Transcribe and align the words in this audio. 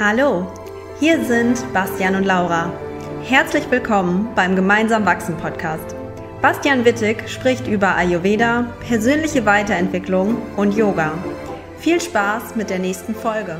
Hallo, 0.00 0.52
hier 0.98 1.24
sind 1.24 1.72
Bastian 1.72 2.16
und 2.16 2.24
Laura. 2.24 2.72
Herzlich 3.22 3.70
willkommen 3.70 4.28
beim 4.34 4.56
Gemeinsam 4.56 5.06
Wachsen 5.06 5.36
Podcast. 5.36 5.94
Bastian 6.42 6.84
Wittig 6.84 7.28
spricht 7.28 7.68
über 7.68 7.94
Ayurveda, 7.94 8.66
persönliche 8.88 9.46
Weiterentwicklung 9.46 10.42
und 10.56 10.74
Yoga. 10.76 11.12
Viel 11.78 12.00
Spaß 12.00 12.56
mit 12.56 12.70
der 12.70 12.80
nächsten 12.80 13.14
Folge. 13.14 13.56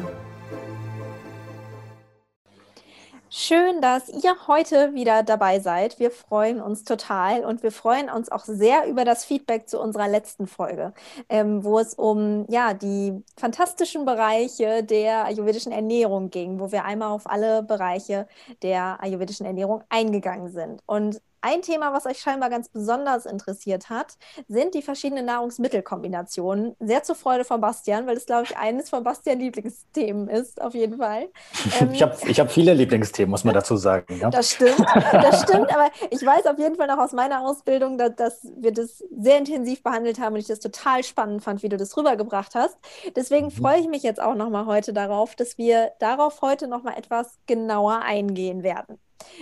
Schön, 3.36 3.80
dass 3.80 4.08
ihr 4.10 4.46
heute 4.46 4.94
wieder 4.94 5.24
dabei 5.24 5.58
seid. 5.58 5.98
Wir 5.98 6.12
freuen 6.12 6.60
uns 6.60 6.84
total 6.84 7.44
und 7.44 7.64
wir 7.64 7.72
freuen 7.72 8.08
uns 8.08 8.30
auch 8.30 8.44
sehr 8.44 8.86
über 8.86 9.04
das 9.04 9.24
Feedback 9.24 9.68
zu 9.68 9.80
unserer 9.80 10.06
letzten 10.06 10.46
Folge, 10.46 10.94
ähm, 11.28 11.64
wo 11.64 11.80
es 11.80 11.94
um 11.94 12.46
ja, 12.48 12.74
die 12.74 13.24
fantastischen 13.36 14.04
Bereiche 14.04 14.84
der 14.84 15.24
ayurvedischen 15.24 15.72
Ernährung 15.72 16.30
ging, 16.30 16.60
wo 16.60 16.70
wir 16.70 16.84
einmal 16.84 17.08
auf 17.10 17.28
alle 17.28 17.64
Bereiche 17.64 18.28
der 18.62 19.02
ayurvedischen 19.02 19.46
Ernährung 19.46 19.82
eingegangen 19.88 20.52
sind. 20.52 20.80
Und 20.86 21.20
ein 21.44 21.60
Thema, 21.60 21.92
was 21.92 22.06
euch 22.06 22.18
scheinbar 22.20 22.48
ganz 22.48 22.70
besonders 22.70 23.26
interessiert 23.26 23.90
hat, 23.90 24.16
sind 24.48 24.74
die 24.74 24.80
verschiedenen 24.80 25.26
Nahrungsmittelkombinationen. 25.26 26.74
Sehr 26.80 27.02
zur 27.02 27.14
Freude 27.14 27.44
von 27.44 27.60
Bastian, 27.60 28.06
weil 28.06 28.16
es, 28.16 28.24
glaube 28.24 28.44
ich, 28.44 28.56
eines 28.56 28.88
von 28.88 29.04
Bastian 29.04 29.38
Lieblingsthemen 29.38 30.28
ist, 30.28 30.60
auf 30.60 30.74
jeden 30.74 30.98
Fall. 30.98 31.28
Ähm, 31.80 31.92
ich 31.92 32.02
habe 32.02 32.16
ich 32.26 32.38
hab 32.38 32.52
viele 32.52 32.72
Lieblingsthemen, 32.74 33.30
muss 33.30 33.42
man 33.42 33.54
dazu 33.54 33.76
sagen. 33.76 34.20
Ja? 34.20 34.30
Das 34.30 34.50
stimmt, 34.50 34.78
das 35.12 35.42
stimmt, 35.42 35.74
aber 35.74 35.90
ich 36.10 36.24
weiß 36.24 36.46
auf 36.46 36.58
jeden 36.58 36.76
Fall 36.76 36.86
noch 36.86 36.98
aus 36.98 37.12
meiner 37.12 37.40
Ausbildung, 37.40 37.98
dass, 37.98 38.14
dass 38.14 38.52
wir 38.56 38.72
das 38.72 39.02
sehr 39.16 39.38
intensiv 39.38 39.82
behandelt 39.82 40.20
haben 40.20 40.34
und 40.34 40.40
ich 40.40 40.46
das 40.46 40.60
total 40.60 41.02
spannend 41.02 41.42
fand, 41.42 41.62
wie 41.62 41.68
du 41.68 41.76
das 41.76 41.96
rübergebracht 41.96 42.54
hast. 42.54 42.76
Deswegen 43.16 43.46
mhm. 43.46 43.50
freue 43.50 43.80
ich 43.80 43.88
mich 43.88 44.02
jetzt 44.02 44.20
auch 44.20 44.34
nochmal 44.34 44.66
heute 44.66 44.92
darauf, 44.92 45.34
dass 45.34 45.58
wir 45.58 45.92
darauf 45.98 46.42
heute 46.42 46.68
nochmal 46.68 46.96
etwas 46.96 47.38
genauer 47.46 48.02
eingehen 48.02 48.62
werden. 48.62 48.98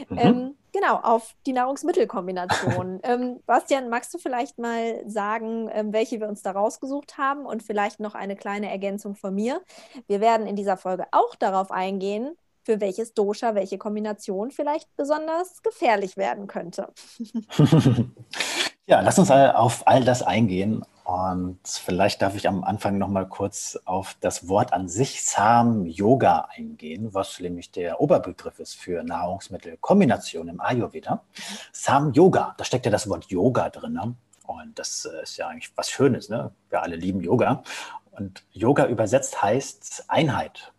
Mhm. 0.09 0.19
Ähm, 0.19 0.57
genau, 0.73 0.97
auf 0.97 1.35
die 1.47 1.53
Nahrungsmittelkombination. 1.53 3.01
ähm, 3.05 3.41
Bastian, 3.47 3.89
magst 3.89 4.13
du 4.15 4.19
vielleicht 4.19 4.59
mal 4.59 5.03
sagen, 5.09 5.69
ähm, 5.73 5.93
welche 5.93 6.21
wir 6.21 6.29
uns 6.29 6.43
da 6.43 6.53
rausgesucht 6.53 7.19
haben 7.19 7.47
und 7.47 7.63
vielleicht 7.63 8.01
noch 8.01 8.15
eine 8.15 8.37
kleine 8.37 8.71
Ergänzung 8.71 9.15
von 9.15 9.35
mir? 9.35 9.63
Wir 10.07 10.21
werden 10.21 10.47
in 10.47 10.57
dieser 10.57 10.77
Folge 10.77 11.07
auch 11.13 11.35
darauf 11.35 11.71
eingehen, 11.71 12.37
für 12.65 12.81
welches 12.81 13.15
Dosha 13.15 13.55
welche 13.55 13.79
Kombination 13.79 14.51
vielleicht 14.51 14.89
besonders 14.97 15.63
gefährlich 15.63 16.17
werden 16.17 16.47
könnte. 16.47 16.93
ja, 18.87 19.01
lass 19.01 19.19
uns 19.19 19.31
auf 19.31 19.87
all 19.87 20.05
das 20.05 20.23
eingehen 20.23 20.85
und 21.05 21.59
vielleicht 21.67 22.23
darf 22.23 22.37
ich 22.37 22.47
am 22.47 22.63
Anfang 22.63 22.97
noch 22.97 23.09
mal 23.09 23.27
kurz 23.27 23.79
auf 23.85 24.17
das 24.21 24.49
Wort 24.49 24.73
an 24.73 24.89
sich 24.89 25.25
Sam 25.25 25.85
Yoga 25.85 26.49
eingehen, 26.57 27.13
was 27.13 27.41
nämlich 27.41 27.73
der 27.73 28.01
Oberbegriff 28.01 28.61
ist 28.61 28.77
für 28.77 29.03
Nahrungsmittelkombination 29.03 30.49
im 30.49 30.61
Ayurveda. 30.61 31.23
Sam 31.73 32.13
Yoga, 32.13 32.55
da 32.57 32.65
steckt 32.65 32.87
ja 32.87 32.93
das 32.93 33.09
Wort 33.09 33.27
Yoga 33.27 33.69
drin. 33.71 33.95
Ne? 33.95 34.15
Und 34.47 34.79
das 34.79 35.05
äh, 35.05 35.23
ist 35.23 35.37
ja 35.37 35.49
eigentlich 35.49 35.73
was 35.77 35.91
Schönes. 35.91 36.29
Ne? 36.29 36.53
Wir 36.71 36.83
alle 36.83 36.97
lieben 36.97 37.21
Yoga. 37.21 37.65
Und 38.13 38.45
Yoga 38.53 38.87
übersetzt 38.87 39.43
heißt 39.43 40.05
Einheit. 40.07 40.73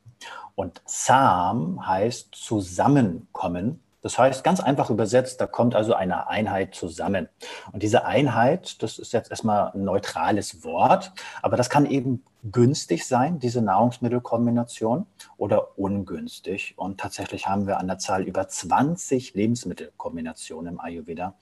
Und 0.56 0.82
Sam 0.86 1.86
heißt 1.86 2.34
zusammenkommen 2.34 3.82
das 4.04 4.20
heißt, 4.20 4.44
ganz 4.44 4.60
einfach 4.60 4.90
übersetzt, 4.90 5.40
da 5.40 5.48
kommt 5.48 5.76
also 5.76 5.94
eine 5.94 6.28
Einheit 6.28 6.76
zusammen. 6.76 7.30
Und 7.72 7.82
diese 7.82 8.06
Einheit, 8.06 8.84
das 8.84 9.00
ist 9.00 9.14
jetzt 9.14 9.32
erstmal 9.32 9.72
ein 9.72 9.86
neutrales 9.86 10.64
Wort, 10.66 11.14
aber 11.42 11.56
das 11.56 11.70
kann 11.70 11.86
eben 11.86 12.22
günstig 12.44 13.08
sein, 13.08 13.40
diese 13.40 13.62
Nahrungsmittelkombination, 13.62 15.08
oder 15.38 15.80
ungünstig. 15.80 16.74
Und 16.76 17.00
tatsächlich 17.00 17.48
haben 17.48 17.66
wir 17.66 17.80
an 17.80 17.88
der 17.88 17.98
Zahl 17.98 18.24
über 18.24 18.46
20 18.46 19.34
Lebensmittelkombinationen 19.36 20.74
im 20.74 20.80
Ayurveda, 20.82 21.36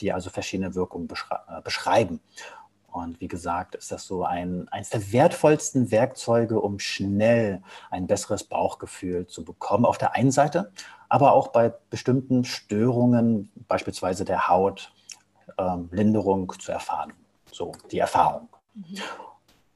die 0.00 0.12
also 0.12 0.30
verschiedene 0.30 0.74
Wirkungen 0.74 1.08
äh, 1.08 1.60
beschreiben. 1.62 2.20
Und 2.96 3.20
wie 3.20 3.28
gesagt, 3.28 3.74
ist 3.74 3.92
das 3.92 4.06
so 4.06 4.24
ein, 4.24 4.68
eines 4.70 4.88
der 4.88 5.12
wertvollsten 5.12 5.90
Werkzeuge, 5.90 6.58
um 6.58 6.78
schnell 6.78 7.62
ein 7.90 8.06
besseres 8.06 8.42
Bauchgefühl 8.42 9.26
zu 9.26 9.44
bekommen. 9.44 9.84
Auf 9.84 9.98
der 9.98 10.14
einen 10.14 10.30
Seite, 10.30 10.72
aber 11.10 11.32
auch 11.32 11.48
bei 11.48 11.74
bestimmten 11.90 12.44
Störungen, 12.44 13.52
beispielsweise 13.68 14.24
der 14.24 14.48
Haut, 14.48 14.94
ähm, 15.58 15.90
Linderung 15.92 16.50
zu 16.58 16.72
erfahren. 16.72 17.12
So 17.52 17.72
die 17.90 17.98
Erfahrung. 17.98 18.48
Mhm. 18.72 18.96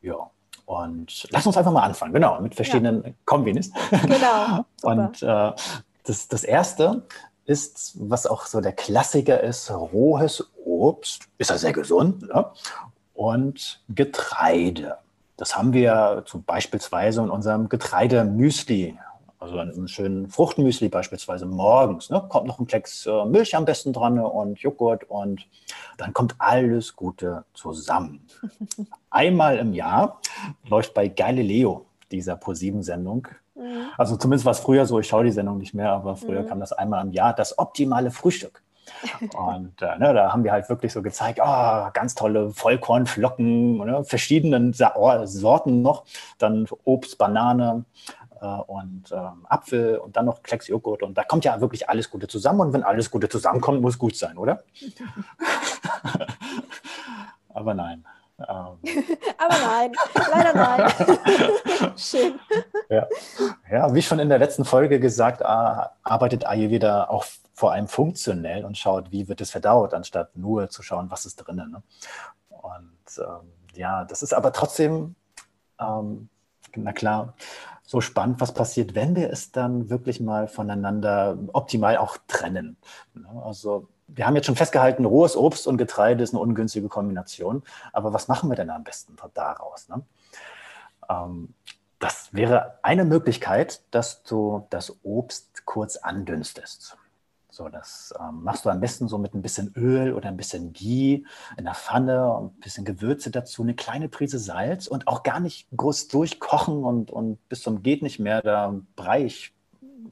Ja. 0.00 0.30
Und 0.64 1.28
lass 1.30 1.46
uns 1.46 1.58
einfach 1.58 1.72
mal 1.72 1.82
anfangen, 1.82 2.14
genau, 2.14 2.40
mit 2.40 2.54
verschiedenen 2.54 3.04
ja. 3.04 3.10
Kombis. 3.26 3.70
Genau. 3.90 4.64
Und 4.82 5.22
äh, 5.22 5.52
das, 6.04 6.28
das 6.28 6.42
erste 6.42 7.02
ist, 7.44 7.96
was 7.96 8.26
auch 8.26 8.46
so 8.46 8.62
der 8.62 8.72
Klassiker 8.72 9.42
ist, 9.42 9.70
rohes 9.70 10.50
Obst. 10.64 11.28
Ist 11.36 11.50
ja 11.50 11.58
sehr 11.58 11.74
gesund. 11.74 12.22
Ne? 12.22 12.46
Und 13.20 13.82
Getreide. 13.90 14.96
Das 15.36 15.54
haben 15.54 15.74
wir 15.74 16.22
zum 16.24 16.42
beispielsweise 16.42 17.20
in 17.20 17.28
unserem 17.28 17.68
Getreidemüsli, 17.68 18.98
also 19.38 19.58
einem 19.58 19.88
schönen 19.88 20.30
Fruchtmüsli 20.30 20.88
beispielsweise 20.88 21.44
morgens. 21.44 22.08
Ne, 22.08 22.24
kommt 22.30 22.46
noch 22.46 22.58
ein 22.58 22.66
Klecks 22.66 23.04
äh, 23.04 23.26
Milch 23.26 23.54
am 23.54 23.66
besten 23.66 23.92
dran 23.92 24.18
und 24.18 24.58
Joghurt 24.60 25.04
und 25.10 25.46
dann 25.98 26.14
kommt 26.14 26.34
alles 26.38 26.96
Gute 26.96 27.44
zusammen. 27.52 28.26
Einmal 29.10 29.58
im 29.58 29.74
Jahr 29.74 30.18
läuft 30.66 30.94
bei 30.94 31.08
Galileo 31.08 31.84
dieser 32.10 32.36
ProSieben-Sendung. 32.36 33.28
Mhm. 33.54 33.82
Also 33.98 34.16
zumindest 34.16 34.46
war 34.46 34.52
es 34.52 34.60
früher 34.60 34.86
so, 34.86 34.98
ich 34.98 35.08
schaue 35.08 35.24
die 35.24 35.30
Sendung 35.30 35.58
nicht 35.58 35.74
mehr, 35.74 35.92
aber 35.92 36.16
früher 36.16 36.40
mhm. 36.40 36.46
kam 36.46 36.60
das 36.60 36.72
einmal 36.72 37.04
im 37.04 37.12
Jahr, 37.12 37.34
das 37.34 37.58
optimale 37.58 38.10
Frühstück. 38.10 38.62
Und 39.36 39.82
äh, 39.82 39.98
ne, 39.98 40.14
da 40.14 40.32
haben 40.32 40.44
wir 40.44 40.52
halt 40.52 40.68
wirklich 40.68 40.92
so 40.92 41.02
gezeigt, 41.02 41.40
oh, 41.42 41.88
ganz 41.92 42.14
tolle 42.14 42.50
Vollkornflocken, 42.50 43.78
ne, 43.78 44.04
verschiedenen 44.04 44.72
Sa 44.72 44.94
Sorten 45.26 45.82
noch, 45.82 46.04
dann 46.38 46.66
Obst, 46.84 47.18
Banane 47.18 47.84
äh, 48.40 48.46
und 48.46 49.12
äh, 49.12 49.16
Apfel 49.48 49.98
und 49.98 50.16
dann 50.16 50.26
noch 50.26 50.42
Klecksjoghurt. 50.42 51.02
Und 51.02 51.16
da 51.16 51.24
kommt 51.24 51.44
ja 51.44 51.60
wirklich 51.60 51.88
alles 51.88 52.10
Gute 52.10 52.28
zusammen. 52.28 52.60
Und 52.60 52.72
wenn 52.72 52.82
alles 52.82 53.10
Gute 53.10 53.28
zusammenkommt, 53.28 53.80
muss 53.80 53.98
gut 53.98 54.16
sein, 54.16 54.38
oder? 54.38 54.62
Aber 57.54 57.74
nein. 57.74 58.04
Ähm. 58.38 58.46
Aber 59.38 59.56
nein, 59.66 59.92
leider 60.30 60.54
nein. 60.54 60.92
Schön. 61.96 62.38
Ja. 62.88 63.06
ja, 63.70 63.94
wie 63.94 64.02
schon 64.02 64.18
in 64.18 64.28
der 64.28 64.38
letzten 64.38 64.64
Folge 64.64 65.00
gesagt, 65.00 65.42
arbeitet 65.42 66.46
Ayurveda 66.46 67.04
auch 67.04 67.24
vor 67.60 67.72
allem 67.72 67.88
funktionell 67.88 68.64
und 68.64 68.78
schaut, 68.78 69.12
wie 69.12 69.28
wird 69.28 69.42
es 69.42 69.50
verdaut, 69.50 69.92
anstatt 69.92 70.34
nur 70.34 70.70
zu 70.70 70.82
schauen, 70.82 71.10
was 71.10 71.26
ist 71.26 71.36
drinnen. 71.36 71.70
Ne? 71.70 71.82
Und 72.48 73.18
ähm, 73.18 73.52
ja, 73.74 74.04
das 74.06 74.22
ist 74.22 74.32
aber 74.32 74.54
trotzdem, 74.54 75.14
ähm, 75.78 76.30
na 76.74 76.92
klar, 76.94 77.34
so 77.82 78.00
spannend, 78.00 78.40
was 78.40 78.54
passiert, 78.54 78.94
wenn 78.94 79.14
wir 79.14 79.30
es 79.30 79.52
dann 79.52 79.90
wirklich 79.90 80.20
mal 80.20 80.48
voneinander 80.48 81.36
optimal 81.52 81.98
auch 81.98 82.16
trennen. 82.28 82.78
Ne? 83.12 83.28
Also 83.44 83.88
wir 84.06 84.26
haben 84.26 84.36
jetzt 84.36 84.46
schon 84.46 84.56
festgehalten, 84.56 85.04
rohes 85.04 85.36
Obst 85.36 85.66
und 85.66 85.76
Getreide 85.76 86.24
ist 86.24 86.32
eine 86.32 86.40
ungünstige 86.40 86.88
Kombination. 86.88 87.62
Aber 87.92 88.14
was 88.14 88.26
machen 88.26 88.48
wir 88.48 88.56
denn 88.56 88.70
am 88.70 88.84
besten 88.84 89.16
daraus? 89.34 89.86
Ne? 89.90 90.02
Ähm, 91.10 91.52
das 91.98 92.32
wäre 92.32 92.78
eine 92.82 93.04
Möglichkeit, 93.04 93.82
dass 93.90 94.22
du 94.22 94.66
das 94.70 94.96
Obst 95.02 95.66
kurz 95.66 95.96
andünstest. 95.96 96.96
So, 97.60 97.68
das 97.68 98.14
ähm, 98.18 98.42
machst 98.42 98.64
du 98.64 98.70
am 98.70 98.80
besten 98.80 99.06
so 99.06 99.18
mit 99.18 99.34
ein 99.34 99.42
bisschen 99.42 99.70
Öl 99.76 100.14
oder 100.14 100.28
ein 100.28 100.38
bisschen 100.38 100.72
Ghee 100.72 101.24
in 101.58 101.64
der 101.64 101.74
Pfanne, 101.74 102.38
ein 102.40 102.58
bisschen 102.58 102.86
Gewürze 102.86 103.30
dazu, 103.30 103.60
eine 103.60 103.74
kleine 103.74 104.08
Prise 104.08 104.38
Salz 104.38 104.86
und 104.86 105.06
auch 105.06 105.22
gar 105.22 105.40
nicht 105.40 105.68
groß 105.76 106.08
durchkochen 106.08 106.82
und, 106.82 107.10
und 107.10 107.46
bis 107.50 107.60
zum 107.60 107.82
geht 107.82 108.00
nicht 108.00 108.18
mehr 108.18 108.40
da 108.40 108.80
Breich 108.96 109.52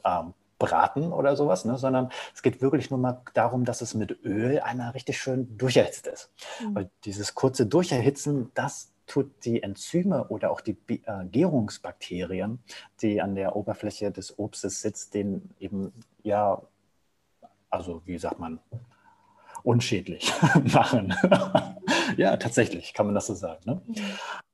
ähm, 0.04 0.34
braten 0.58 1.10
oder 1.10 1.36
sowas, 1.36 1.64
ne? 1.64 1.78
sondern 1.78 2.10
es 2.34 2.42
geht 2.42 2.60
wirklich 2.60 2.90
nur 2.90 2.98
mal 2.98 3.22
darum, 3.32 3.64
dass 3.64 3.80
es 3.80 3.94
mit 3.94 4.22
Öl 4.26 4.60
einmal 4.60 4.90
richtig 4.90 5.18
schön 5.18 5.56
durcherhitzt 5.56 6.06
ist. 6.06 6.30
Mhm. 6.60 6.74
Weil 6.74 6.90
dieses 7.06 7.34
kurze 7.34 7.64
Durcherhitzen, 7.64 8.50
das 8.52 8.92
tut 9.06 9.46
die 9.46 9.62
Enzyme 9.62 10.28
oder 10.28 10.50
auch 10.50 10.60
die 10.60 10.76
äh, 10.90 11.24
Gärungsbakterien, 11.24 12.58
die 13.00 13.22
an 13.22 13.36
der 13.36 13.56
Oberfläche 13.56 14.10
des 14.10 14.38
Obstes 14.38 14.82
sitzt, 14.82 15.14
den 15.14 15.48
eben 15.58 15.94
ja 16.22 16.60
also 17.70 18.02
wie 18.04 18.18
sagt 18.18 18.38
man, 18.38 18.60
unschädlich 19.62 20.32
machen. 20.72 21.14
ja, 22.16 22.36
tatsächlich 22.36 22.94
kann 22.94 23.06
man 23.06 23.14
das 23.14 23.26
so 23.26 23.34
sagen. 23.34 23.60
Ne? 23.64 23.82
Mhm. 23.86 23.94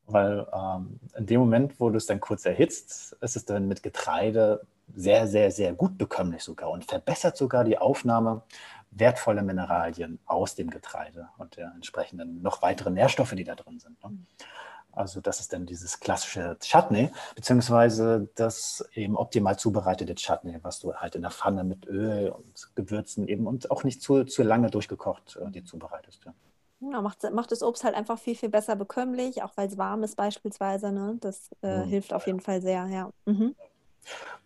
Weil 0.07 0.47
ähm, 0.53 1.01
in 1.17 1.27
dem 1.27 1.41
Moment, 1.41 1.81
wo 1.81 1.89
du 1.89 1.97
es 1.97 2.07
dann 2.07 2.21
kurz 2.21 2.45
erhitzt, 2.45 3.17
ist 3.21 3.37
es 3.37 3.45
dann 3.45 3.69
mit 3.69 3.83
Getreide 3.83 4.67
sehr, 4.95 5.27
sehr, 5.27 5.51
sehr 5.51 5.73
gut 5.73 5.97
bekömmlich 5.97 6.43
sogar 6.43 6.71
und 6.71 6.85
verbessert 6.85 7.37
sogar 7.37 7.65
die 7.65 7.79
Aufnahme 7.79 8.43
wertvoller 8.91 9.43
Mineralien 9.43 10.19
aus 10.27 10.55
dem 10.55 10.71
Getreide 10.71 11.29
und 11.39 11.57
der 11.57 11.73
entsprechenden 11.75 12.43
noch 12.43 12.63
weiteren 12.63 12.95
Nährstoffe, 12.95 13.33
die 13.33 13.45
da 13.45 13.55
drin 13.55 13.81
sind. 13.81 14.03
Ne? 14.05 14.19
Also 14.97 15.21
das 15.21 15.41
ist 15.41 15.53
dann 15.53 15.67
dieses 15.67 16.01
klassische 16.01 16.57
Chutney, 16.61 17.11
beziehungsweise 17.35 18.29
das 18.35 18.85
eben 18.95 19.17
optimal 19.17 19.59
zubereitete 19.59 20.15
Chutney, 20.15 20.59
was 20.63 20.81
du 20.81 20.95
halt 20.95 21.15
in 21.15 21.23
der 21.23 21.31
Pfanne 21.31 21.65
mit 21.65 21.87
Öl 21.87 22.31
und 22.31 22.71
Gewürzen 22.75 23.29
eben 23.29 23.47
und 23.47 23.71
auch 23.71 23.85
nicht 23.85 24.03
zu, 24.03 24.25
zu 24.25 24.43
lange 24.43 24.71
durchgekocht 24.71 25.37
äh, 25.37 25.51
dir 25.51 25.65
zubereitest. 25.65 26.25
Ja. 26.25 26.35
Ja, 26.81 27.01
macht, 27.01 27.23
macht 27.33 27.51
das 27.51 27.63
Obst 27.63 27.85
halt 27.85 27.95
einfach 27.95 28.19
viel, 28.19 28.35
viel 28.35 28.51
besser 28.51 28.77
bekömmlich, 28.77 29.43
auch 29.43 29.57
weil 29.57 29.69
es 29.69 29.79
warm 29.79 30.03
ist 30.03 30.17
beispielsweise. 30.17 30.93
Ne? 30.93 31.17
Das 31.21 31.51
äh, 31.63 31.79
mhm. 31.79 31.85
hilft 31.85 32.13
auf 32.13 32.27
jeden 32.27 32.41
Fall 32.41 32.61
sehr, 32.61 32.87
ja. 32.89 33.11
Mhm. 33.25 33.55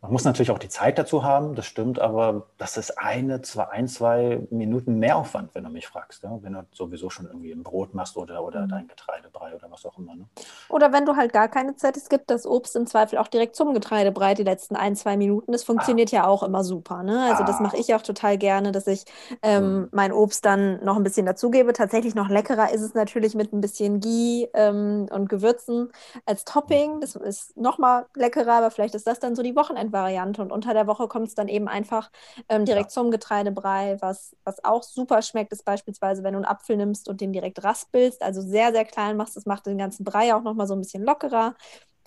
Man 0.01 0.13
muss 0.13 0.23
natürlich 0.23 0.53
auch 0.53 0.61
die 0.61 0.69
Zeit 0.69 0.97
dazu 0.97 1.25
haben, 1.25 1.57
das 1.57 1.67
stimmt, 1.67 1.99
aber 1.99 2.47
das 2.57 2.77
ist 2.77 2.99
eine, 2.99 3.43
zwei, 3.43 3.65
ein, 3.69 3.89
zwei 3.89 4.47
Minuten 4.49 5.01
Mehraufwand, 5.01 5.57
wenn 5.57 5.65
du 5.65 5.71
mich 5.71 5.89
fragst. 5.89 6.23
Ja? 6.23 6.39
Wenn 6.41 6.53
du 6.53 6.65
sowieso 6.73 7.11
schon 7.11 7.27
irgendwie 7.27 7.51
ein 7.51 7.65
Brot 7.65 7.95
machst 7.95 8.17
oder, 8.17 8.45
oder 8.45 8.61
mhm. 8.61 8.69
dein 8.69 8.87
Getreidebrei 8.87 9.57
oder 9.57 9.69
was 9.73 9.85
auch 9.85 9.99
immer. 9.99 10.15
Ne? 10.15 10.27
Oder 10.69 10.93
wenn 10.93 11.05
du 11.05 11.17
halt 11.17 11.33
gar 11.33 11.49
keine 11.49 11.75
Zeit 11.75 11.97
hast, 11.97 12.11
gibt 12.11 12.31
das 12.31 12.47
Obst 12.47 12.77
im 12.77 12.87
Zweifel 12.87 13.19
auch 13.19 13.27
direkt 13.27 13.57
zum 13.57 13.75
Getreidebrei 13.75 14.35
die 14.35 14.45
letzten 14.45 14.77
ein, 14.77 14.95
zwei 14.95 15.17
Minuten. 15.17 15.51
Das 15.51 15.65
funktioniert 15.65 16.13
ah. 16.13 16.17
ja 16.17 16.27
auch 16.29 16.45
immer 16.45 16.63
super. 16.63 17.03
Ne? 17.03 17.21
Also 17.31 17.43
ah. 17.43 17.47
das 17.47 17.59
mache 17.59 17.77
ich 17.77 17.93
auch 17.93 18.03
total 18.03 18.39
gerne, 18.39 18.71
dass 18.71 18.87
ich 18.87 19.05
ähm, 19.43 19.81
mhm. 19.81 19.89
mein 19.91 20.13
Obst 20.13 20.45
dann 20.45 20.79
noch 20.85 20.97
ein 20.97 21.03
bisschen 21.03 21.27
dazugebe. 21.27 21.73
Tatsächlich 21.73 22.15
noch 22.15 22.29
leckerer 22.29 22.71
ist 22.73 22.83
es 22.83 22.95
natürlich 22.95 23.35
mit 23.35 23.53
ein 23.53 23.61
bisschen 23.61 23.99
Ghee 23.99 24.49
ähm, 24.55 25.09
und 25.11 25.29
Gewürzen 25.29 25.91
als 26.25 26.45
Topping. 26.45 27.01
Das 27.01 27.17
ist 27.17 27.57
noch 27.57 27.79
mal 27.79 28.07
leckerer, 28.15 28.53
aber 28.53 28.71
vielleicht 28.71 28.95
ist 28.95 29.09
das 29.09 29.19
dann 29.19 29.35
so 29.35 29.43
die 29.43 29.57
Wochenende 29.57 29.88
Variante. 29.93 30.43
Und 30.43 30.53
unter 30.53 30.75
der 30.75 30.87
Woche 30.87 31.09
kommt 31.09 31.29
es 31.29 31.35
dann 31.35 31.49
eben 31.49 31.69
einfach 31.69 32.11
ähm, 32.49 32.65
direkt 32.65 32.91
ja. 32.91 32.95
zum 32.95 33.11
Getreidebrei. 33.11 33.97
Was, 34.01 34.37
was 34.45 34.65
auch 34.65 34.83
super 34.83 35.23
schmeckt, 35.23 35.53
ist 35.53 35.65
beispielsweise, 35.65 36.23
wenn 36.23 36.35
du 36.35 36.39
einen 36.39 36.47
Apfel 36.47 36.77
nimmst 36.77 37.09
und 37.09 37.21
den 37.21 37.33
direkt 37.33 37.63
raspelst, 37.65 38.23
also 38.23 38.41
sehr, 38.41 38.73
sehr 38.73 38.85
klein 38.85 39.17
machst. 39.17 39.37
Das 39.37 39.47
macht 39.47 39.67
den 39.67 39.79
ganzen 39.79 40.05
Brei 40.05 40.35
auch 40.35 40.43
nochmal 40.43 40.67
so 40.67 40.75
ein 40.75 40.81
bisschen 40.81 41.05
lockerer. 41.05 41.55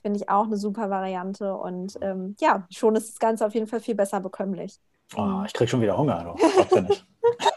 Finde 0.02 0.20
ich 0.20 0.30
auch 0.30 0.46
eine 0.46 0.58
super 0.58 0.90
Variante. 0.90 1.56
Und 1.56 1.98
ähm, 2.02 2.36
ja, 2.40 2.66
schon 2.70 2.96
ist 2.96 3.10
das 3.10 3.20
Ganze 3.20 3.46
auf 3.46 3.54
jeden 3.54 3.68
Fall 3.68 3.80
viel 3.80 3.96
besser 3.96 4.20
bekömmlich. 4.20 4.80
Oh, 5.16 5.44
ich 5.46 5.54
kriege 5.54 5.70
schon 5.70 5.82
wieder 5.82 5.98
Hunger. 5.98 6.24
Du. 6.24 6.48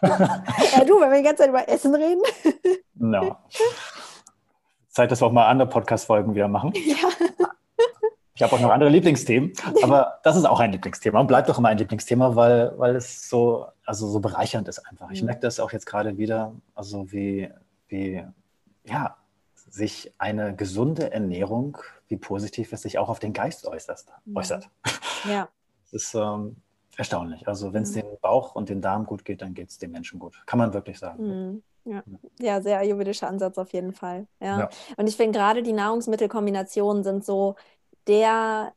ja, 0.03 0.85
du, 0.85 1.01
wenn 1.01 1.11
wir 1.11 1.19
die 1.19 1.23
ganze 1.23 1.43
Zeit 1.43 1.49
über 1.51 1.69
Essen 1.69 1.95
reden. 1.95 2.23
no. 2.95 3.37
Zeit, 4.89 5.11
dass 5.11 5.21
wir 5.21 5.27
auch 5.27 5.33
mal 5.33 5.47
andere 5.47 5.69
Podcast-Folgen 5.69 6.35
wieder 6.35 6.49
machen. 6.49 6.73
Ja. 6.85 7.09
Ich 8.37 8.43
habe 8.43 8.53
auch 8.53 8.61
noch 8.61 8.71
andere 8.71 8.91
Lieblingsthemen, 8.91 9.53
aber 9.83 10.19
das 10.25 10.37
ist 10.37 10.45
auch 10.45 10.59
ein 10.59 10.73
Lieblingsthema 10.73 11.21
und 11.21 11.29
bleibt 11.29 11.49
doch 11.49 11.59
immer 11.59 11.69
ein 11.69 11.79
Lieblingsthema, 11.79 12.35
weil, 12.35 12.77
weil 12.77 12.97
es 12.97 13.29
so, 13.29 13.67
also 13.85 14.09
so 14.09 14.19
bereichernd 14.19 14.67
ist 14.67 14.81
einfach. 14.81 15.11
Ich 15.13 15.23
mhm. 15.23 15.27
merke 15.27 15.43
das 15.43 15.61
auch 15.61 15.73
jetzt 15.73 15.87
gerade 15.87 16.19
wieder, 16.19 16.53
also 16.75 17.13
wie, 17.13 17.49
wie, 17.87 18.25
ja, 18.85 19.17
sich 19.55 20.13
eine 20.19 20.55
gesunde 20.57 21.13
Ernährung, 21.13 21.79
wie 22.09 22.17
positiv 22.17 22.73
es 22.73 22.83
sich 22.83 22.99
auch 22.99 23.09
auf 23.09 23.21
den 23.21 23.33
Geist 23.33 23.67
äußert. 23.67 24.07
äußert. 24.35 24.69
Ja. 25.29 25.49
Das 25.93 26.03
ist 26.03 26.15
ähm, 26.15 26.57
erstaunlich. 26.97 27.47
Also 27.47 27.73
wenn 27.73 27.85
es 27.85 27.91
mhm. 27.91 28.01
den 28.01 28.21
Bauch 28.21 28.57
und 28.57 28.69
den 28.69 28.81
Darm 28.81 29.07
gut 29.07 29.25
geht, 29.25 29.43
dann 29.43 29.55
geht 29.55 29.69
es 29.69 29.79
dem 29.79 29.93
Menschen 29.93 30.19
gut. 30.19 30.43
Kann 30.45 30.59
man 30.59 30.75
wirklich 30.75 30.99
sagen. 30.99 31.23
Mhm. 31.23 31.63
Ja. 31.85 32.03
ja, 32.41 32.63
sehr 32.63 32.79
ayurvedischer 32.79 33.29
Ansatz 33.29 33.59
auf 33.59 33.73
jeden 33.75 33.93
Fall. 33.93 34.27
Ja. 34.41 34.61
ja. 34.61 34.69
Und 34.97 35.07
ich 35.07 35.17
finde 35.17 35.39
gerade 35.39 35.63
die 35.63 35.75
Nahrungsmittelkombinationen 35.75 37.05
sind 37.05 37.25
so 37.25 37.57
der, 38.07 38.75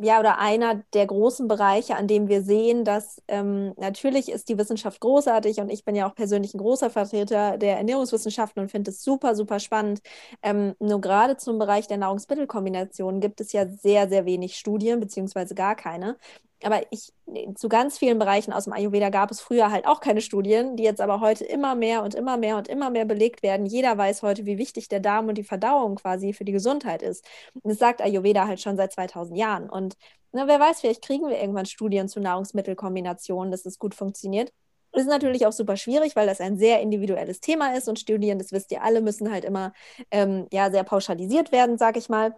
ja, 0.00 0.20
oder 0.20 0.38
einer 0.38 0.82
der 0.94 1.06
großen 1.06 1.48
Bereiche, 1.48 1.96
an 1.96 2.06
dem 2.06 2.28
wir 2.28 2.42
sehen, 2.42 2.84
dass 2.84 3.22
ähm, 3.28 3.72
natürlich 3.76 4.30
ist 4.30 4.48
die 4.48 4.58
Wissenschaft 4.58 5.00
großartig 5.00 5.58
und 5.60 5.70
ich 5.70 5.84
bin 5.84 5.96
ja 5.96 6.08
auch 6.08 6.14
persönlich 6.14 6.54
ein 6.54 6.58
großer 6.58 6.90
Vertreter 6.90 7.58
der 7.58 7.78
Ernährungswissenschaften 7.78 8.62
und 8.62 8.70
finde 8.70 8.90
es 8.90 9.02
super, 9.02 9.34
super 9.34 9.58
spannend. 9.60 10.00
Ähm, 10.42 10.74
nur 10.78 11.00
gerade 11.00 11.36
zum 11.36 11.58
Bereich 11.58 11.88
der 11.88 11.98
Nahrungsmittelkombination 11.98 13.20
gibt 13.20 13.40
es 13.40 13.52
ja 13.52 13.66
sehr, 13.68 14.08
sehr 14.08 14.24
wenig 14.26 14.56
Studien, 14.56 15.00
beziehungsweise 15.00 15.54
gar 15.54 15.74
keine 15.74 16.16
aber 16.62 16.82
ich, 16.90 17.12
zu 17.56 17.68
ganz 17.68 17.98
vielen 17.98 18.18
Bereichen 18.18 18.52
aus 18.52 18.64
dem 18.64 18.72
Ayurveda 18.72 19.10
gab 19.10 19.30
es 19.30 19.40
früher 19.40 19.70
halt 19.70 19.86
auch 19.86 20.00
keine 20.00 20.20
Studien, 20.20 20.76
die 20.76 20.84
jetzt 20.84 21.00
aber 21.00 21.20
heute 21.20 21.44
immer 21.44 21.74
mehr 21.74 22.02
und 22.02 22.14
immer 22.14 22.36
mehr 22.36 22.56
und 22.56 22.68
immer 22.68 22.90
mehr 22.90 23.04
belegt 23.04 23.42
werden. 23.42 23.66
Jeder 23.66 23.96
weiß 23.98 24.22
heute, 24.22 24.46
wie 24.46 24.58
wichtig 24.58 24.88
der 24.88 25.00
Darm 25.00 25.28
und 25.28 25.36
die 25.36 25.44
Verdauung 25.44 25.96
quasi 25.96 26.32
für 26.32 26.44
die 26.44 26.52
Gesundheit 26.52 27.02
ist. 27.02 27.24
Und 27.54 27.70
das 27.70 27.78
sagt 27.78 28.00
Ayurveda 28.00 28.46
halt 28.46 28.60
schon 28.60 28.76
seit 28.76 28.92
2000 28.92 29.36
Jahren. 29.38 29.68
Und 29.68 29.96
ne, 30.32 30.44
wer 30.46 30.60
weiß, 30.60 30.80
vielleicht 30.80 31.02
kriegen 31.02 31.28
wir 31.28 31.38
irgendwann 31.38 31.66
Studien 31.66 32.08
zu 32.08 32.20
Nahrungsmittelkombinationen, 32.20 33.50
dass 33.50 33.66
es 33.66 33.78
gut 33.78 33.94
funktioniert. 33.94 34.50
Das 34.92 35.02
ist 35.02 35.10
natürlich 35.10 35.46
auch 35.46 35.52
super 35.52 35.76
schwierig, 35.76 36.16
weil 36.16 36.26
das 36.26 36.40
ein 36.40 36.56
sehr 36.56 36.80
individuelles 36.80 37.40
Thema 37.40 37.74
ist 37.76 37.86
und 37.88 37.98
Studien, 37.98 38.38
das 38.38 38.50
wisst 38.52 38.72
ihr 38.72 38.82
alle, 38.82 39.02
müssen 39.02 39.30
halt 39.30 39.44
immer 39.44 39.74
ähm, 40.10 40.46
ja, 40.52 40.70
sehr 40.70 40.84
pauschalisiert 40.84 41.52
werden, 41.52 41.76
sag 41.76 41.98
ich 41.98 42.08
mal. 42.08 42.34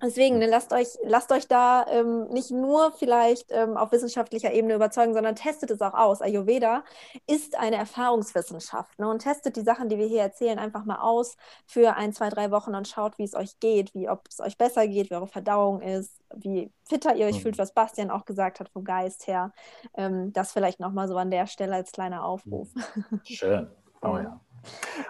Deswegen, 0.00 0.38
ne, 0.38 0.46
lasst, 0.46 0.72
euch, 0.72 0.96
lasst 1.02 1.32
euch 1.32 1.48
da 1.48 1.84
ähm, 1.90 2.28
nicht 2.28 2.52
nur 2.52 2.92
vielleicht 2.92 3.50
ähm, 3.50 3.76
auf 3.76 3.90
wissenschaftlicher 3.90 4.52
Ebene 4.52 4.74
überzeugen, 4.74 5.12
sondern 5.12 5.34
testet 5.34 5.72
es 5.72 5.80
auch 5.80 5.94
aus. 5.94 6.22
Ayurveda 6.22 6.84
ist 7.26 7.58
eine 7.58 7.76
Erfahrungswissenschaft 7.76 8.96
ne, 9.00 9.08
und 9.08 9.20
testet 9.20 9.56
die 9.56 9.62
Sachen, 9.62 9.88
die 9.88 9.98
wir 9.98 10.06
hier 10.06 10.22
erzählen, 10.22 10.60
einfach 10.60 10.84
mal 10.84 11.00
aus 11.00 11.36
für 11.66 11.96
ein, 11.96 12.12
zwei, 12.12 12.28
drei 12.28 12.52
Wochen 12.52 12.76
und 12.76 12.86
schaut, 12.86 13.18
wie 13.18 13.24
es 13.24 13.34
euch 13.34 13.58
geht, 13.58 13.92
wie 13.94 14.08
ob 14.08 14.28
es 14.28 14.38
euch 14.38 14.56
besser 14.56 14.86
geht, 14.86 15.10
wie 15.10 15.14
eure 15.16 15.26
Verdauung 15.26 15.80
ist, 15.80 16.20
wie 16.32 16.72
fitter 16.84 17.16
ihr 17.16 17.26
euch 17.26 17.38
mhm. 17.38 17.42
fühlt, 17.42 17.58
was 17.58 17.74
Bastian 17.74 18.10
auch 18.10 18.24
gesagt 18.24 18.60
hat 18.60 18.68
vom 18.68 18.84
Geist 18.84 19.26
her. 19.26 19.52
Ähm, 19.94 20.32
das 20.32 20.52
vielleicht 20.52 20.78
nochmal 20.78 21.08
so 21.08 21.16
an 21.16 21.30
der 21.30 21.48
Stelle 21.48 21.74
als 21.74 21.90
kleiner 21.90 22.24
Aufruf. 22.24 22.68
Mhm. 22.74 23.20
Schön. 23.24 23.70
Oh 24.00 24.16
ja. 24.16 24.40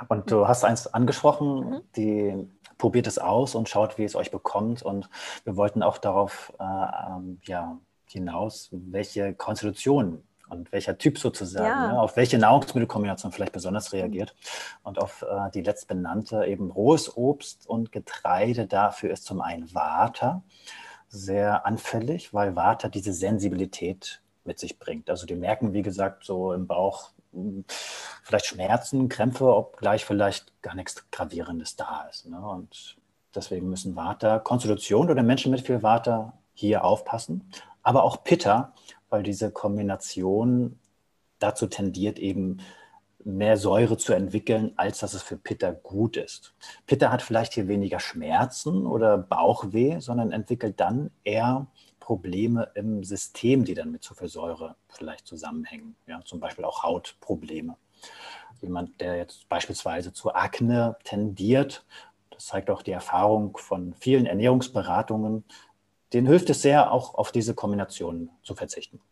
Und 0.09 0.31
du 0.31 0.49
hast 0.49 0.65
eins 0.65 0.87
angesprochen, 0.87 1.71
mhm. 1.71 1.81
die 1.95 2.49
probiert 2.79 3.07
es 3.07 3.19
aus 3.19 3.55
und 3.55 3.69
schaut, 3.69 3.99
wie 3.99 4.05
es 4.05 4.17
euch 4.17 4.31
bekommt. 4.31 4.83
Und 4.83 5.11
wir 5.45 5.57
wollten 5.57 5.83
auch 5.83 5.99
darauf 5.99 6.53
äh, 6.59 6.65
ähm, 6.65 7.41
ja, 7.45 7.79
hinaus, 8.07 8.69
welche 8.73 9.35
Konstitution 9.35 10.23
und 10.49 10.73
welcher 10.73 10.97
Typ 10.97 11.19
sozusagen, 11.19 11.67
ja. 11.67 11.93
ne, 11.93 12.01
auf 12.01 12.17
welche 12.17 12.39
Nahrungsmittelkombination 12.39 13.33
vielleicht 13.33 13.53
besonders 13.53 13.93
reagiert. 13.93 14.35
Und 14.83 14.99
auf 14.99 15.23
äh, 15.23 15.51
die 15.53 15.63
letztbenannte 15.63 16.47
eben 16.47 16.71
rohes 16.71 17.17
Obst 17.17 17.69
und 17.69 17.93
Getreide. 17.93 18.67
Dafür 18.67 19.11
ist 19.11 19.25
zum 19.25 19.41
einen 19.41 19.75
Water 19.75 20.43
sehr 21.09 21.67
anfällig, 21.67 22.33
weil 22.33 22.57
Water 22.57 22.89
diese 22.89 23.13
Sensibilität 23.13 24.23
mit 24.45 24.59
sich 24.59 24.79
bringt. 24.79 25.11
Also 25.11 25.27
die 25.27 25.35
merken, 25.35 25.73
wie 25.73 25.83
gesagt, 25.83 26.25
so 26.25 26.53
im 26.53 26.67
Bauch 26.67 27.11
vielleicht 28.23 28.47
Schmerzen, 28.47 29.09
Krämpfe, 29.09 29.55
obgleich 29.55 30.05
vielleicht 30.05 30.61
gar 30.63 30.75
nichts 30.75 31.05
Gravierendes 31.11 31.77
da 31.77 32.07
ist. 32.11 32.27
Ne? 32.27 32.41
Und 32.41 32.97
deswegen 33.35 33.69
müssen 33.69 33.97
Vata, 33.97 34.39
Konstitution 34.39 35.11
oder 35.11 35.23
Menschen 35.23 35.51
mit 35.51 35.63
viel 35.63 35.83
Vata 35.83 36.35
hier 36.55 36.85
aufpassen, 36.85 37.51
aber 37.83 38.03
auch 38.03 38.25
Pitta, 38.25 38.75
weil 39.11 39.23
diese 39.23 39.51
Kombination 39.51 40.79
dazu 41.39 41.67
tendiert, 41.67 42.19
eben 42.19 42.59
mehr 43.25 43.57
Säure 43.57 43.97
zu 43.97 44.13
entwickeln, 44.13 44.73
als 44.77 45.01
dass 45.01 45.15
es 45.15 45.23
für 45.23 45.37
Pitta 45.37 45.71
gut 45.71 46.17
ist. 46.17 46.55
Pitta 46.87 47.11
hat 47.11 47.23
vielleicht 47.23 47.55
hier 47.55 47.69
weniger 47.69 48.01
Schmerzen 48.01 48.87
oder 48.87 49.19
Bauchweh, 49.19 50.01
sondern 50.01 50.33
entwickelt 50.33 50.81
dann 50.81 51.11
eher 51.25 51.67
Probleme 52.09 52.71
im 52.75 53.05
System, 53.05 53.67
die 53.67 53.75
dann 53.75 53.91
mit 53.91 54.03
zu 54.03 54.15
viel 54.15 54.29
Säure 54.29 54.77
vielleicht 54.89 55.27
zusammenhängen. 55.27 55.95
Ja, 56.07 56.23
zum 56.25 56.41
Beispiel 56.41 56.65
auch 56.65 56.83
Hautprobleme. 56.83 57.77
Jemand, 58.63 58.99
der 59.03 59.17
jetzt 59.17 59.47
beispielsweise 59.51 60.15
zu 60.15 60.35
Akne 60.35 60.97
tendiert, 61.05 61.85
das 62.31 62.47
zeigt 62.47 62.71
auch 62.71 62.81
die 62.81 62.93
Erfahrung 62.93 63.59
von 63.59 63.93
vielen 63.93 64.25
Ernährungsberatungen, 64.25 65.45
denen 66.15 66.27
hilft 66.27 66.49
es 66.49 66.63
sehr, 66.63 66.93
auch 66.93 67.15
auf 67.15 67.31
diese 67.31 67.55
Kombination 67.55 68.31
zu 68.43 68.55
verzichten. 68.55 69.03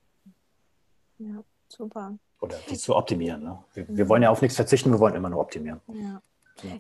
Ja, 1.19 1.45
super. 1.69 2.17
Oder 2.41 2.57
die 2.71 2.79
zu 2.79 2.97
optimieren. 2.97 3.43
Ne? 3.43 3.63
Wir, 3.75 3.87
wir, 3.89 4.09
wollen 4.09 4.23
ja 4.23 4.31
auf 4.31 4.41
nichts 4.41 4.57
verzichten, 4.57 4.91
wir 4.91 5.01
wollen 5.01 5.17
immer 5.17 5.29
nur 5.29 5.41
optimieren. 5.41 5.83
Ja. 5.89 6.23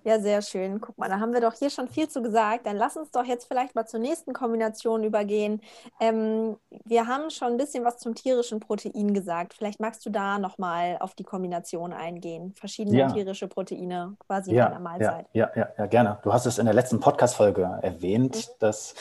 Ja, 0.04 0.20
sehr 0.20 0.42
schön. 0.42 0.80
Guck 0.80 0.96
mal, 0.98 1.08
da 1.08 1.20
haben 1.20 1.32
wir 1.32 1.40
doch 1.40 1.54
hier 1.54 1.70
schon 1.70 1.88
viel 1.88 2.08
zu 2.08 2.22
gesagt. 2.22 2.66
Dann 2.66 2.76
lass 2.76 2.96
uns 2.96 3.10
doch 3.10 3.24
jetzt 3.24 3.46
vielleicht 3.46 3.74
mal 3.74 3.86
zur 3.86 4.00
nächsten 4.00 4.32
Kombination 4.32 5.04
übergehen. 5.04 5.60
Ähm, 6.00 6.56
wir 6.84 7.06
haben 7.06 7.30
schon 7.30 7.48
ein 7.48 7.56
bisschen 7.56 7.84
was 7.84 7.98
zum 7.98 8.14
tierischen 8.14 8.60
Protein 8.60 9.14
gesagt. 9.14 9.54
Vielleicht 9.54 9.80
magst 9.80 10.04
du 10.06 10.10
da 10.10 10.38
nochmal 10.38 10.96
auf 11.00 11.14
die 11.14 11.24
Kombination 11.24 11.92
eingehen. 11.92 12.54
Verschiedene 12.54 12.98
ja. 12.98 13.12
tierische 13.12 13.48
Proteine 13.48 14.16
quasi 14.26 14.54
ja, 14.54 14.66
in 14.66 14.72
einer 14.72 14.80
Mahlzeit. 14.80 15.26
Ja, 15.32 15.50
ja, 15.54 15.68
ja, 15.76 15.86
gerne. 15.86 16.18
Du 16.22 16.32
hast 16.32 16.46
es 16.46 16.58
in 16.58 16.66
der 16.66 16.74
letzten 16.74 17.00
Podcast-Folge 17.00 17.78
erwähnt, 17.82 18.36
mhm. 18.36 18.52
dass, 18.60 18.94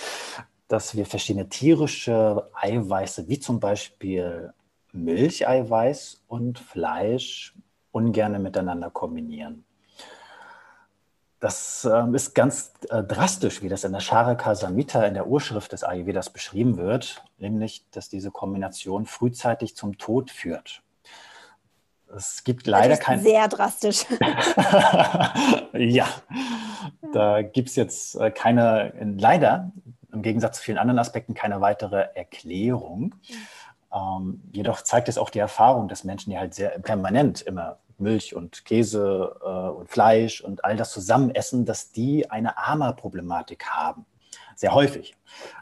dass 0.68 0.96
wir 0.96 1.06
verschiedene 1.06 1.50
tierische 1.50 2.50
Eiweiße, 2.54 3.28
wie 3.28 3.40
zum 3.40 3.60
Beispiel 3.60 4.54
Milcheiweiß 4.92 6.24
und 6.28 6.60
Fleisch, 6.60 7.56
ungern 7.92 8.42
miteinander 8.42 8.90
kombinieren. 8.90 9.66
Das 11.46 11.86
ähm, 11.86 12.16
ist 12.16 12.34
ganz 12.34 12.74
äh, 12.90 13.04
drastisch, 13.04 13.62
wie 13.62 13.70
das 13.70 13.84
in 13.84 13.92
der 13.92 14.02
Charaka 14.02 14.56
Samhita 14.56 15.04
in 15.04 15.14
der 15.14 15.28
Urschrift 15.28 15.74
des 15.74 15.84
Ayurvedas 15.84 16.32
beschrieben 16.32 16.76
wird, 16.76 17.24
nämlich, 17.38 17.86
dass 17.92 18.10
diese 18.10 18.32
Kombination 18.32 19.06
frühzeitig 19.06 19.76
zum 19.76 20.00
Tod 20.00 20.32
führt. 20.32 20.82
Es 22.16 22.44
gibt 22.46 22.66
leider 22.66 22.98
kein. 22.98 23.20
Sehr 23.20 23.48
drastisch. 23.48 24.08
ja, 25.74 26.08
da 27.14 27.44
gibt 27.44 27.70
es 27.70 27.76
jetzt 27.76 28.16
äh, 28.16 28.32
keine, 28.32 28.92
leider 29.16 29.72
im 30.12 30.24
Gegensatz 30.24 30.58
zu 30.58 30.64
vielen 30.64 30.80
anderen 30.80 30.98
Aspekten, 30.98 31.36
keine 31.36 31.62
weitere 31.62 32.08
Erklärung. 32.16 33.14
Ähm, 33.94 34.42
jedoch 34.52 34.82
zeigt 34.82 35.10
es 35.10 35.20
auch 35.20 35.30
die 35.30 35.38
Erfahrung, 35.38 35.90
dass 35.90 36.06
Menschen, 36.06 36.32
die 36.32 36.40
halt 36.40 36.56
sehr 36.56 36.70
permanent 36.80 37.44
immer 37.44 37.78
Milch 38.00 38.36
und 38.36 38.66
Käse 38.66 39.36
äh, 39.42 39.70
und 39.70 39.90
Fleisch 39.90 40.42
und 40.42 40.64
all 40.66 40.78
das 40.78 40.92
zusammen 40.92 41.30
essen, 41.34 41.66
dass 41.66 41.92
die 41.92 42.30
eine 42.30 42.58
AMA-Problematik 42.58 43.66
haben. 43.68 44.06
Sehr 44.56 44.74
häufig. 44.74 45.16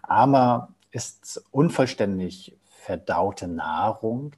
AMA 0.03 0.73
ist 0.91 1.43
unvollständig 1.51 2.57
verdaute 2.65 3.47
Nahrung, 3.47 4.33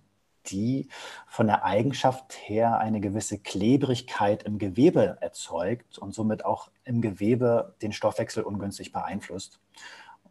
die 0.47 0.87
von 1.27 1.47
der 1.47 1.65
Eigenschaft 1.65 2.33
her 2.33 2.77
eine 2.77 3.01
gewisse 3.01 3.39
Klebrigkeit 3.39 4.43
im 4.43 4.57
Gewebe 4.57 5.17
erzeugt 5.19 5.97
und 5.97 6.13
somit 6.13 6.45
auch 6.45 6.69
im 6.83 7.01
Gewebe 7.01 7.75
den 7.81 7.91
Stoffwechsel 7.91 8.43
ungünstig 8.43 8.91
beeinflusst. 8.91 9.59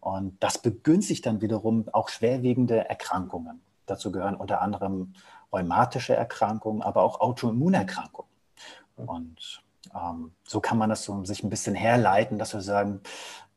Und 0.01 0.43
das 0.43 0.59
begünstigt 0.59 1.27
dann 1.27 1.41
wiederum 1.41 1.89
auch 1.93 2.09
schwerwiegende 2.09 2.89
Erkrankungen. 2.89 3.61
Dazu 3.87 4.13
gehören 4.13 4.37
unter 4.37 4.61
anderem 4.61 5.15
rheumatische 5.55 6.15
Erkrankungen, 6.15 6.83
aber 6.83 7.03
auch 7.03 7.21
Autoimmunerkrankungen. 7.21 8.31
Und 8.97 9.63
ähm, 9.95 10.33
so 10.45 10.61
kann 10.61 10.79
man 10.79 10.91
das 10.91 11.05
so 11.05 11.25
sich 11.25 11.43
ein 11.43 11.51
bisschen 11.51 11.75
herleiten, 11.75 12.39
dass 12.39 12.55
wir 12.55 12.61
sagen, 12.61 13.01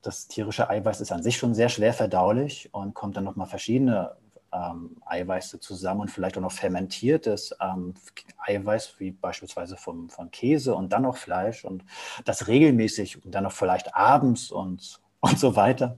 das 0.02 0.28
tierische 0.28 0.70
Eiweiß 0.70 1.02
ist 1.02 1.12
an 1.12 1.24
sich 1.24 1.38
schon 1.38 1.56
sehr 1.56 1.70
schwer 1.70 1.94
verdaulich 1.94 2.70
und 2.74 2.94
kommt 2.94 3.18
dann 3.18 3.24
nochmal 3.24 3.48
verschiedene 3.48 4.16
ähm, 4.54 4.98
Eiweiße 5.06 5.60
zusammen 5.60 6.02
und 6.02 6.12
vielleicht 6.12 6.38
auch 6.38 6.42
noch 6.42 6.52
fermentiertes 6.52 7.56
ähm, 7.60 7.96
Eiweiß, 8.38 9.00
wie 9.00 9.12
beispielsweise 9.12 9.76
vom, 9.76 10.10
von 10.10 10.32
Käse 10.32 10.76
und 10.76 10.94
dann 10.94 11.02
noch 11.02 11.18
Fleisch 11.18 11.66
und 11.66 11.84
das 12.26 12.48
regelmäßig 12.48 13.26
und 13.26 13.32
dann 13.32 13.44
noch 13.44 13.52
vielleicht 13.52 13.96
abends 13.96 14.52
und, 14.52 15.02
und 15.20 15.40
so 15.40 15.56
weiter, 15.56 15.98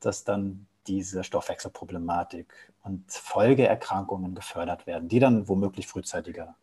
dass 0.00 0.24
dann 0.24 0.66
diese 0.86 1.24
Stoffwechselproblematik 1.24 2.72
und 2.84 3.10
Folgeerkrankungen 3.10 4.34
gefördert 4.34 4.86
werden, 4.86 5.08
die 5.08 5.18
dann 5.18 5.48
womöglich 5.48 5.86
frühzeitiger 5.86 6.56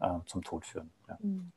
äh, 0.00 0.18
zum 0.26 0.42
Tod 0.42 0.64
führen. 0.64 0.90
Ja. 1.08 1.18
Mhm. 1.20 1.52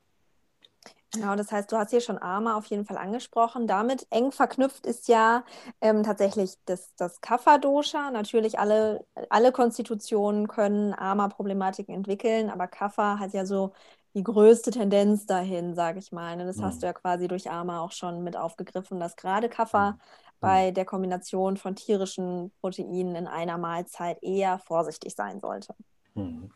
Genau, 1.12 1.34
das 1.34 1.50
heißt, 1.50 1.72
du 1.72 1.76
hast 1.78 1.90
hier 1.90 2.00
schon 2.00 2.20
AMA 2.20 2.56
auf 2.56 2.66
jeden 2.66 2.84
Fall 2.84 2.98
angesprochen. 2.98 3.66
Damit 3.66 4.06
eng 4.10 4.32
verknüpft 4.32 4.84
ist 4.84 5.08
ja 5.08 5.44
ähm, 5.80 6.02
tatsächlich 6.02 6.58
das, 6.66 6.94
das 6.96 7.20
Kapha-Dosha. 7.22 8.10
Natürlich 8.10 8.58
alle, 8.58 9.06
alle 9.30 9.52
Konstitutionen 9.52 10.46
können 10.46 10.92
AMA-Problematiken 10.92 11.94
entwickeln, 11.94 12.50
aber 12.50 12.66
Kapha 12.66 13.18
hat 13.18 13.32
ja 13.32 13.46
so 13.46 13.72
die 14.16 14.24
größte 14.24 14.70
Tendenz 14.70 15.26
dahin, 15.26 15.74
sage 15.74 15.98
ich 15.98 16.10
mal. 16.10 16.36
Ne? 16.36 16.46
Das 16.46 16.56
mhm. 16.56 16.64
hast 16.64 16.82
du 16.82 16.86
ja 16.86 16.94
quasi 16.94 17.28
durch 17.28 17.50
AMA 17.50 17.80
auch 17.80 17.92
schon 17.92 18.24
mit 18.24 18.36
aufgegriffen, 18.36 18.98
dass 18.98 19.14
gerade 19.14 19.50
Kapha 19.50 19.92
mhm. 19.92 19.96
bei 20.40 20.70
der 20.70 20.86
Kombination 20.86 21.58
von 21.58 21.76
tierischen 21.76 22.50
Proteinen 22.60 23.14
in 23.14 23.26
einer 23.26 23.58
Mahlzeit 23.58 24.22
eher 24.22 24.58
vorsichtig 24.58 25.14
sein 25.14 25.38
sollte. 25.40 25.74
Mhm. 26.14 26.50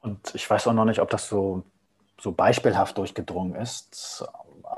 Und 0.00 0.34
ich 0.34 0.48
weiß 0.48 0.66
auch 0.68 0.72
noch 0.72 0.86
nicht, 0.86 1.00
ob 1.00 1.10
das 1.10 1.28
so 1.28 1.62
so 2.20 2.32
beispielhaft 2.32 2.98
durchgedrungen 2.98 3.54
ist. 3.54 4.24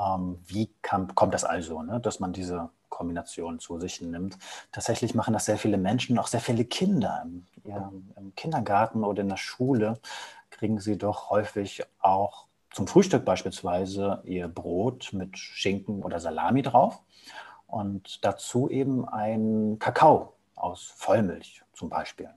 Ähm, 0.00 0.38
wie 0.47 0.71
kann, 0.80 1.14
kommt 1.14 1.35
das 1.35 1.44
also, 1.44 1.82
ne, 1.82 2.00
dass 2.00 2.21
man 2.21 2.32
diese 2.32 2.71
Kombination 2.88 3.59
zu 3.59 3.78
sich 3.80 4.00
nimmt? 4.00 4.38
Tatsächlich 4.71 5.14
machen 5.14 5.35
das 5.35 5.47
sehr 5.47 5.59
viele 5.59 5.76
Menschen, 5.76 6.18
auch 6.18 6.28
sehr 6.28 6.40
viele 6.40 6.64
Kinder. 6.64 7.23
Im, 7.25 7.47
im 8.16 8.35
Kindergarten 8.35 9.04
oder 9.04 9.23
in 9.23 9.28
der 9.28 9.37
Schule 9.37 9.99
kriegen 10.62 10.78
sie 10.78 10.97
doch 10.97 11.31
häufig 11.31 11.83
auch 11.99 12.47
zum 12.71 12.87
Frühstück 12.87 13.25
beispielsweise 13.25 14.21
ihr 14.23 14.47
Brot 14.47 15.12
mit 15.12 15.37
Schinken 15.37 16.04
oder 16.04 16.21
Salami 16.21 16.62
drauf 16.62 17.02
und 17.66 18.25
dazu 18.25 18.71
eben 18.71 19.09
ein 19.09 19.81
Kakao 19.81 20.35
aus 20.54 20.85
Vollmilch 20.95 21.64
zum 21.73 21.88
Beispiel. 21.88 22.31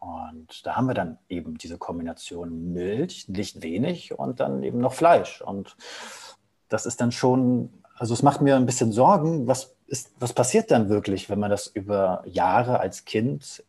Und 0.00 0.66
da 0.66 0.74
haben 0.74 0.88
wir 0.88 0.94
dann 0.94 1.18
eben 1.28 1.56
diese 1.56 1.78
Kombination 1.78 2.72
Milch, 2.72 3.28
nicht 3.28 3.62
wenig 3.62 4.18
und 4.18 4.40
dann 4.40 4.64
eben 4.64 4.80
noch 4.80 4.94
Fleisch. 4.94 5.40
Und 5.40 5.76
das 6.68 6.86
ist 6.86 7.00
dann 7.00 7.12
schon, 7.12 7.72
also 7.94 8.14
es 8.14 8.24
macht 8.24 8.40
mir 8.40 8.56
ein 8.56 8.66
bisschen 8.66 8.90
Sorgen, 8.90 9.46
was, 9.46 9.76
ist, 9.86 10.12
was 10.18 10.32
passiert 10.32 10.72
dann 10.72 10.88
wirklich, 10.88 11.30
wenn 11.30 11.38
man 11.38 11.52
das 11.52 11.68
über 11.68 12.24
Jahre 12.26 12.80
als 12.80 13.04
Kind 13.04 13.62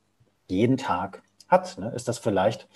jeden 0.47 0.77
Tag 0.77 1.21
hat? 1.47 1.77
Ne? 1.77 1.91
Ist 1.91 2.07
das 2.07 2.17
vielleicht 2.17 2.67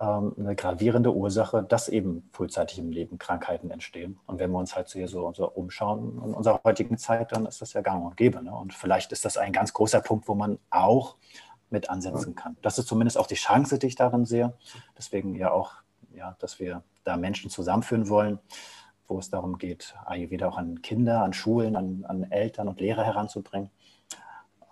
eine 0.00 0.56
gravierende 0.56 1.14
Ursache, 1.14 1.62
dass 1.62 1.88
eben 1.88 2.28
frühzeitig 2.32 2.78
im 2.78 2.90
Leben 2.90 3.18
Krankheiten 3.18 3.70
entstehen? 3.70 4.18
Und 4.26 4.38
wenn 4.38 4.50
wir 4.50 4.58
uns 4.58 4.74
halt 4.74 4.88
hier 4.90 5.08
so, 5.08 5.32
so 5.34 5.48
umschauen 5.48 6.22
in 6.24 6.34
unserer 6.34 6.60
heutigen 6.64 6.96
Zeit, 6.96 7.32
dann 7.32 7.44
ist 7.44 7.60
das 7.60 7.74
ja 7.74 7.82
gang 7.82 8.04
und 8.04 8.16
gäbe. 8.16 8.42
Ne? 8.42 8.54
Und 8.54 8.72
vielleicht 8.72 9.12
ist 9.12 9.24
das 9.24 9.36
ein 9.36 9.52
ganz 9.52 9.72
großer 9.72 10.00
Punkt, 10.00 10.26
wo 10.26 10.34
man 10.34 10.58
auch 10.70 11.16
mit 11.68 11.90
ansetzen 11.90 12.34
kann. 12.34 12.56
Das 12.62 12.78
ist 12.78 12.88
zumindest 12.88 13.18
auch 13.18 13.26
die 13.26 13.34
Chance, 13.34 13.78
die 13.78 13.88
ich 13.88 13.94
darin 13.94 14.24
sehe. 14.24 14.54
Deswegen 14.96 15.34
ja 15.36 15.50
auch, 15.50 15.72
ja, 16.14 16.36
dass 16.40 16.58
wir 16.58 16.82
da 17.04 17.16
Menschen 17.16 17.50
zusammenführen 17.50 18.08
wollen, 18.08 18.38
wo 19.06 19.18
es 19.18 19.28
darum 19.28 19.58
geht, 19.58 19.94
Ayurveda 20.06 20.48
auch 20.48 20.56
an 20.56 20.82
Kinder, 20.82 21.22
an 21.22 21.32
Schulen, 21.32 21.76
an, 21.76 22.04
an 22.06 22.30
Eltern 22.30 22.68
und 22.68 22.80
Lehrer 22.80 23.04
heranzubringen. 23.04 23.70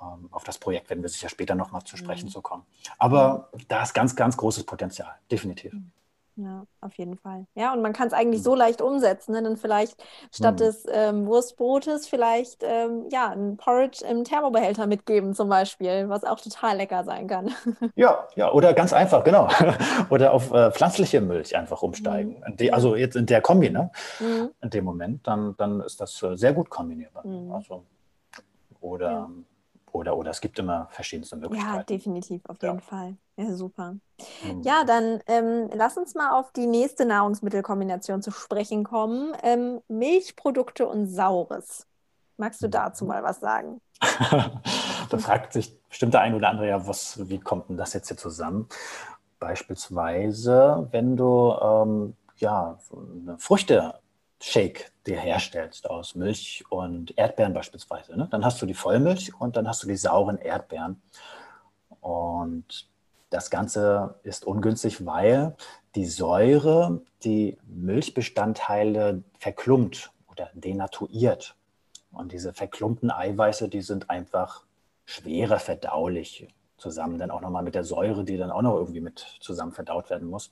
Ähm, 0.01 0.29
auf 0.31 0.45
das 0.45 0.59
Projekt 0.59 0.91
werden 0.91 1.03
wir 1.03 1.09
sicher 1.09 1.29
später 1.29 1.55
nochmal 1.55 1.83
zu 1.83 1.97
sprechen 1.97 2.27
mhm. 2.27 2.31
zu 2.31 2.43
kommen. 2.43 2.65
Aber 2.99 3.51
da 3.69 3.83
ist 3.83 3.95
ganz, 3.95 4.15
ganz 4.15 4.37
großes 4.37 4.65
Potenzial, 4.65 5.15
definitiv. 5.31 5.73
Mhm. 5.73 5.93
Ja, 6.41 6.65
auf 6.81 6.95
jeden 6.95 7.17
Fall. 7.17 7.47
Ja, 7.57 7.73
und 7.73 7.83
man 7.83 7.93
kann 7.93 8.07
es 8.07 8.13
eigentlich 8.13 8.43
mhm. 8.43 8.45
so 8.45 8.55
leicht 8.55 8.81
umsetzen. 8.81 9.33
Ne? 9.33 9.43
Dann 9.43 9.57
vielleicht 9.57 10.01
statt 10.33 10.55
mhm. 10.55 10.59
des 10.59 10.87
ähm, 10.89 11.27
Wurstbrotes 11.27 12.07
vielleicht 12.07 12.63
ähm, 12.63 13.07
ja, 13.11 13.31
ein 13.31 13.57
Porridge 13.57 14.05
im 14.09 14.23
Thermobehälter 14.23 14.87
mitgeben 14.87 15.35
zum 15.35 15.49
Beispiel, 15.49 16.09
was 16.09 16.23
auch 16.23 16.41
total 16.41 16.77
lecker 16.77 17.03
sein 17.05 17.27
kann. 17.27 17.51
Ja, 17.97 18.29
ja, 18.37 18.53
oder 18.53 18.75
ganz 18.75 18.93
einfach, 18.93 19.25
genau. 19.25 19.49
oder 20.11 20.33
auf 20.33 20.53
äh, 20.53 20.71
pflanzliche 20.71 21.21
Milch 21.21 21.57
einfach 21.57 21.83
umsteigen. 21.83 22.37
Mhm. 22.47 22.57
Die, 22.57 22.73
also 22.73 22.95
jetzt 22.95 23.17
in 23.17 23.27
der 23.27 23.41
Kombi, 23.41 23.71
ne? 23.71 23.91
Mhm. 24.21 24.51
In 24.61 24.71
dem 24.71 24.85
Moment, 24.85 25.27
dann, 25.27 25.57
dann 25.57 25.81
ist 25.81 26.01
das 26.01 26.23
äh, 26.23 26.37
sehr 26.37 26.53
gut 26.53 26.71
kombinierbar. 26.71 27.25
Also, 27.53 27.85
oder 28.81 29.11
ja. 29.11 29.31
Oder, 29.93 30.17
oder 30.17 30.31
es 30.31 30.41
gibt 30.41 30.59
immer 30.59 30.89
verschiedenste 30.91 31.37
Möglichkeiten. 31.37 31.77
Ja, 31.77 31.83
definitiv, 31.83 32.43
auf 32.47 32.61
jeden 32.63 32.77
ja. 32.77 32.81
Fall. 32.81 33.17
Ja, 33.37 33.53
super. 33.53 33.97
Mhm. 34.43 34.63
Ja, 34.63 34.85
dann 34.85 35.21
ähm, 35.27 35.71
lass 35.75 35.97
uns 35.97 36.15
mal 36.15 36.39
auf 36.39 36.53
die 36.53 36.67
nächste 36.67 37.05
Nahrungsmittelkombination 37.05 38.23
zu 38.23 38.31
sprechen 38.31 38.85
kommen. 38.85 39.35
Ähm, 39.43 39.81
Milchprodukte 39.89 40.87
und 40.87 41.07
Saures. 41.07 41.87
Magst 42.37 42.63
du 42.63 42.69
dazu 42.69 43.05
mal 43.05 43.23
was 43.23 43.41
sagen? 43.41 43.81
da 44.01 45.19
fragt 45.19 45.53
sich 45.53 45.77
bestimmt 45.89 46.15
der 46.15 46.21
ein 46.21 46.35
oder 46.35 46.49
andere 46.51 46.69
ja, 46.69 46.87
was, 46.87 47.29
wie 47.29 47.41
kommt 47.41 47.69
denn 47.69 47.77
das 47.77 47.95
jetzt 47.95 48.09
hier 48.09 48.17
zusammen? 48.17 48.69
Beispielsweise, 49.41 50.89
wenn 50.93 51.17
du 51.17 51.53
ähm, 51.61 52.17
ja, 52.37 52.79
Früchte 53.39 53.95
Shake 54.41 54.93
dir 55.07 55.19
herstellst 55.19 55.91
aus 55.91 56.15
Milch 56.15 56.65
und 56.71 57.17
Erdbeeren 57.19 57.55
beispielsweise. 57.55 58.17
Ne? 58.17 58.29
Dann 58.31 58.45
hast 58.45 58.63
du 58.63 58.67
die 58.67 58.75
Vollmilch 58.75 59.33
und 59.41 59.57
dann 59.57 59.67
hast 59.67 59.83
du 59.83 59.89
die 59.89 59.97
sauren 59.97 60.39
Erdbeeren. 60.39 61.03
Und 62.01 62.89
das 63.31 63.51
Ganze 63.51 64.15
ist 64.23 64.47
ungünstig, 64.47 65.05
weil 65.05 65.57
die 65.95 66.07
Säure 66.07 67.03
die 67.25 67.59
Milchbestandteile 67.67 69.23
verklumpt 69.39 70.13
oder 70.31 70.51
denaturiert. 70.55 71.57
Und 72.13 72.33
diese 72.33 72.53
verklumpten 72.53 73.11
Eiweiße, 73.11 73.69
die 73.69 73.83
sind 73.83 74.09
einfach 74.09 74.65
schwerer 75.05 75.59
verdaulich 75.59 76.49
zusammen, 76.77 77.19
dann 77.19 77.31
auch 77.31 77.41
nochmal 77.41 77.65
mit 77.65 77.75
der 77.75 77.85
Säure, 77.85 78.25
die 78.25 78.37
dann 78.37 78.51
auch 78.51 78.63
noch 78.63 78.77
irgendwie 78.77 79.01
mit 79.01 79.27
zusammen 79.41 79.73
verdaut 79.73 80.11
werden 80.11 80.29
muss. 80.29 80.51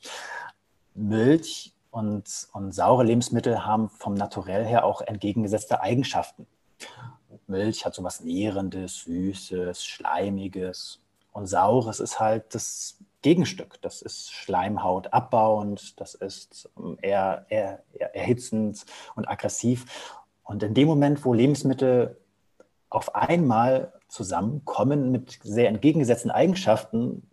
Milch 0.94 1.75
und, 1.96 2.48
und 2.52 2.72
saure 2.72 3.04
Lebensmittel 3.04 3.64
haben 3.64 3.88
vom 3.88 4.12
Naturell 4.12 4.66
her 4.66 4.84
auch 4.84 5.00
entgegengesetzte 5.00 5.80
Eigenschaften. 5.80 6.46
Milch 7.46 7.86
hat 7.86 7.94
so 7.94 8.04
was 8.04 8.20
Nährendes, 8.20 9.04
Süßes, 9.04 9.82
Schleimiges. 9.82 11.00
Und 11.32 11.46
Saures 11.46 12.00
ist 12.00 12.20
halt 12.20 12.54
das 12.54 12.98
Gegenstück. 13.22 13.80
Das 13.80 14.02
ist 14.02 14.30
Schleimhaut 14.30 15.14
abbauend, 15.14 15.98
das 15.98 16.14
ist 16.14 16.68
ähm, 16.76 16.98
eher, 17.00 17.46
eher, 17.48 17.82
eher 17.94 18.14
erhitzend 18.14 18.84
und 19.14 19.26
aggressiv. 19.26 20.18
Und 20.44 20.62
in 20.62 20.74
dem 20.74 20.88
Moment, 20.88 21.24
wo 21.24 21.32
Lebensmittel 21.32 22.20
auf 22.90 23.14
einmal 23.14 23.94
zusammenkommen 24.08 25.12
mit 25.12 25.38
sehr 25.42 25.70
entgegengesetzten 25.70 26.30
Eigenschaften 26.30 27.26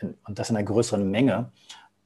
und 0.00 0.38
das 0.38 0.50
in 0.50 0.56
einer 0.56 0.64
größeren 0.64 1.10
Menge, 1.10 1.50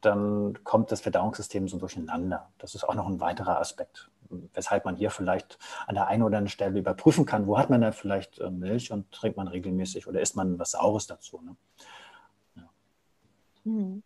dann 0.00 0.58
kommt 0.64 0.92
das 0.92 1.00
Verdauungssystem 1.00 1.68
so 1.68 1.78
durcheinander. 1.78 2.50
Das 2.58 2.74
ist 2.74 2.84
auch 2.84 2.94
noch 2.94 3.06
ein 3.06 3.20
weiterer 3.20 3.60
Aspekt, 3.60 4.10
weshalb 4.54 4.84
man 4.84 4.96
hier 4.96 5.10
vielleicht 5.10 5.58
an 5.86 5.94
der 5.94 6.06
einen 6.08 6.22
oder 6.22 6.38
anderen 6.38 6.48
Stelle 6.48 6.78
überprüfen 6.78 7.26
kann, 7.26 7.46
wo 7.46 7.58
hat 7.58 7.70
man 7.70 7.80
da 7.80 7.92
vielleicht 7.92 8.38
äh, 8.38 8.50
Milch 8.50 8.92
und 8.92 9.10
trinkt 9.12 9.36
man 9.36 9.48
regelmäßig 9.48 10.06
oder 10.06 10.20
isst 10.20 10.36
man 10.36 10.58
was 10.58 10.72
Saures 10.72 11.06
dazu. 11.06 11.40
Ne? 11.42 11.56
Ja. 12.56 12.68
Hm. 13.64 14.02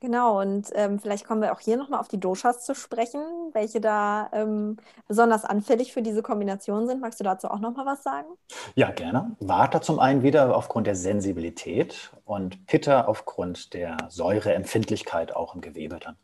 Genau, 0.00 0.40
und 0.40 0.68
ähm, 0.74 0.98
vielleicht 0.98 1.26
kommen 1.26 1.42
wir 1.42 1.52
auch 1.52 1.60
hier 1.60 1.76
nochmal 1.76 2.00
auf 2.00 2.08
die 2.08 2.20
Doshas 2.20 2.64
zu 2.64 2.74
sprechen, 2.74 3.20
welche 3.52 3.80
da 3.80 4.28
ähm, 4.32 4.76
besonders 5.08 5.44
anfällig 5.44 5.92
für 5.92 6.02
diese 6.02 6.22
Kombination 6.22 6.86
sind. 6.86 7.00
Magst 7.00 7.20
du 7.20 7.24
dazu 7.24 7.48
auch 7.48 7.60
nochmal 7.60 7.86
was 7.86 8.02
sagen? 8.02 8.28
Ja, 8.74 8.90
gerne. 8.90 9.36
Vata 9.40 9.80
zum 9.80 9.98
einen 9.98 10.22
wieder 10.22 10.56
aufgrund 10.56 10.86
der 10.86 10.96
Sensibilität 10.96 12.12
und 12.24 12.66
Pitta 12.66 13.06
aufgrund 13.06 13.74
der 13.74 13.96
Säureempfindlichkeit 14.08 15.34
auch 15.34 15.54
im 15.54 15.60
Gewebe 15.60 15.98
dann. 15.98 16.16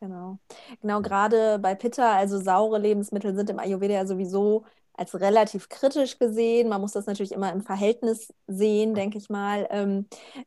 Genau. 0.00 0.38
Genau, 0.80 1.00
gerade 1.00 1.60
bei 1.60 1.76
Pitta, 1.76 2.16
also 2.16 2.40
saure 2.40 2.78
Lebensmittel 2.78 3.36
sind 3.36 3.48
im 3.50 3.60
Ayurveda 3.60 3.94
ja 3.94 4.06
sowieso 4.06 4.64
als 4.94 5.14
relativ 5.18 5.68
kritisch 5.68 6.18
gesehen. 6.18 6.68
Man 6.68 6.80
muss 6.80 6.92
das 6.92 7.06
natürlich 7.06 7.32
immer 7.32 7.52
im 7.52 7.62
Verhältnis 7.62 8.32
sehen, 8.46 8.94
denke 8.94 9.18
ich 9.18 9.30
mal. 9.30 9.66
Ähm, 9.70 10.06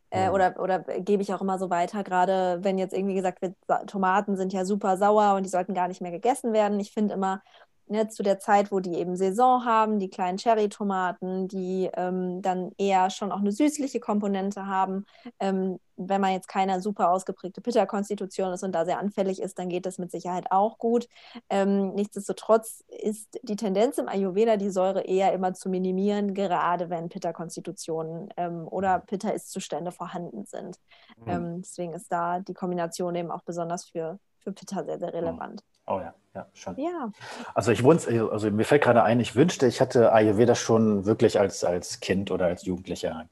äh, 0.10 0.30
oder, 0.30 0.60
oder 0.60 0.80
gebe 0.80 1.24
ich 1.24 1.34
auch 1.34 1.42
immer 1.42 1.58
so 1.60 1.70
weiter, 1.70 2.04
gerade 2.04 2.60
wenn 2.64 2.78
jetzt 2.78 2.94
irgendwie 2.94 3.16
gesagt 3.16 3.42
wird, 3.42 3.56
Tomaten 3.88 4.38
sind 4.38 4.54
ja 4.54 4.66
super 4.66 4.98
sauer 4.98 5.36
und 5.36 5.44
die 5.44 5.50
sollten 5.50 5.74
gar 5.74 5.88
nicht 5.88 6.02
mehr 6.02 6.12
gegessen 6.12 6.54
werden. 6.54 6.80
Ich 6.80 6.92
finde 6.92 7.16
immer, 7.16 7.42
ne, 7.88 8.08
zu 8.08 8.24
der 8.24 8.40
Zeit, 8.40 8.72
wo 8.72 8.80
die 8.80 8.96
eben 8.96 9.16
Saison 9.16 9.66
haben, 9.66 10.00
die 10.00 10.10
kleinen 10.10 10.38
Cherry-Tomaten, 10.38 11.48
die 11.48 11.90
ähm, 11.96 12.42
dann 12.42 12.72
eher 12.78 13.10
schon 13.10 13.32
auch 13.32 13.40
eine 13.40 13.52
süßliche 13.52 14.00
Komponente 14.00 14.66
haben. 14.66 15.06
Ähm, 15.40 15.80
wenn 15.98 16.20
man 16.20 16.34
jetzt 16.34 16.48
keine 16.48 16.82
super 16.82 17.10
ausgeprägte 17.10 17.62
Pitta-Konstitution 17.62 18.52
ist 18.54 18.64
und 18.64 18.74
da 18.74 18.86
sehr 18.86 19.00
anfällig 19.00 19.42
ist, 19.42 19.58
dann 19.60 19.70
geht 19.70 19.86
das 19.86 19.98
mit 19.98 20.12
Sicherheit 20.12 20.52
auch 20.52 20.78
gut. 20.78 21.08
Ähm, 21.50 21.94
nichtsdestotrotz 21.94 22.84
ist 22.90 23.40
die 23.44 23.56
Tendenz 23.56 23.98
im 23.98 24.10
Ayurveda, 24.10 24.58
die 24.58 24.70
Säure 24.70 25.02
eher 25.02 25.32
immer 25.34 25.54
zu 25.54 25.70
minimieren, 25.70 26.34
gerade 26.34 26.90
wenn 26.90 27.10
Pitta-Konstitutionen 27.10 28.30
ähm, 28.36 28.68
oder 28.68 29.00
Pitta-Ist-Zustände 29.00 29.92
vorhanden 29.92 30.46
sind. 30.46 30.80
Mhm. 31.18 31.30
Ähm, 31.30 31.62
deswegen 31.62 31.94
ist 31.94 32.12
da 32.12 32.40
die 32.40 32.54
Kombination 32.54 33.16
eben 33.16 33.32
auch 33.32 33.44
besonders 33.44 33.86
für, 33.86 34.20
für 34.46 34.54
Pitta 34.54 34.84
sehr, 34.84 35.00
sehr 35.00 35.14
relevant. 35.14 35.64
Oh 35.88 36.00
ja, 36.00 36.14
ja, 36.34 36.48
schon. 36.54 36.78
Ja. 36.78 37.12
Also 37.54 37.72
ich 37.72 37.84
wohne, 37.84 38.00
also 38.32 38.50
mir 38.52 38.64
fällt 38.64 38.84
gerade 38.84 39.04
ein, 39.04 39.20
ich 39.20 39.36
wünschte, 39.36 39.68
ich 39.68 39.80
hätte 39.80 40.14
Ayurveda 40.14 40.56
schon 40.56 41.06
wirklich 41.06 41.40
als, 41.40 41.64
als 41.64 42.00
Kind 42.00 42.32
oder 42.32 42.46
als 42.46 42.64
Jugendlicher, 42.64 43.28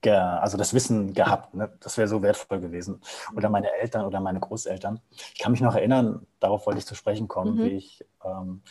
ge, 0.00 0.12
also 0.12 0.56
das 0.56 0.72
Wissen 0.72 1.14
gehabt. 1.14 1.54
Ne? 1.54 1.70
Das 1.80 1.98
wäre 1.98 2.08
so 2.08 2.22
wertvoll 2.22 2.60
gewesen. 2.60 3.00
Oder 3.36 3.50
meine 3.50 3.72
Eltern 3.72 4.04
oder 4.04 4.20
meine 4.20 4.40
Großeltern. 4.40 5.00
Ich 5.34 5.38
kann 5.40 5.52
mich 5.52 5.60
noch 5.60 5.74
erinnern, 5.74 6.26
darauf 6.40 6.66
wollte 6.66 6.78
ich 6.78 6.86
zu 6.86 6.94
sprechen 6.94 7.28
kommen, 7.28 7.56
mhm. 7.56 7.64
wie 7.64 7.76
ich 7.76 8.04
ähm, 8.24 8.62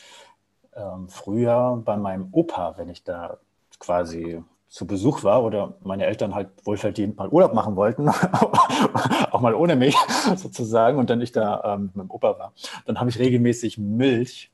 ähm, 0.73 1.09
früher 1.09 1.81
bei 1.83 1.97
meinem 1.97 2.29
Opa, 2.31 2.77
wenn 2.77 2.89
ich 2.89 3.03
da 3.03 3.37
quasi 3.79 4.41
zu 4.71 4.87
Besuch 4.87 5.23
war 5.25 5.43
oder 5.43 5.73
meine 5.83 6.05
Eltern 6.05 6.33
halt 6.33 6.47
wohlverdient 6.63 7.17
mal 7.17 7.27
Urlaub 7.27 7.53
machen 7.53 7.75
wollten, 7.75 8.07
auch 9.31 9.41
mal 9.41 9.53
ohne 9.53 9.75
mich 9.75 9.97
sozusagen, 10.37 10.97
und 10.97 11.09
dann 11.09 11.19
ich 11.19 11.33
da 11.33 11.75
ähm, 11.75 11.91
mit 11.93 12.05
dem 12.05 12.09
Opa 12.09 12.39
war, 12.39 12.53
dann 12.85 12.97
habe 12.97 13.09
ich 13.09 13.19
regelmäßig 13.19 13.77
Milch, 13.77 14.49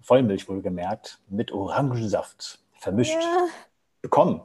Vollmilch 0.00 0.48
wohlgemerkt, 0.48 1.20
mit 1.28 1.52
Orangensaft 1.52 2.58
vermischt 2.72 3.14
ja. 3.14 3.46
bekommen. 4.02 4.40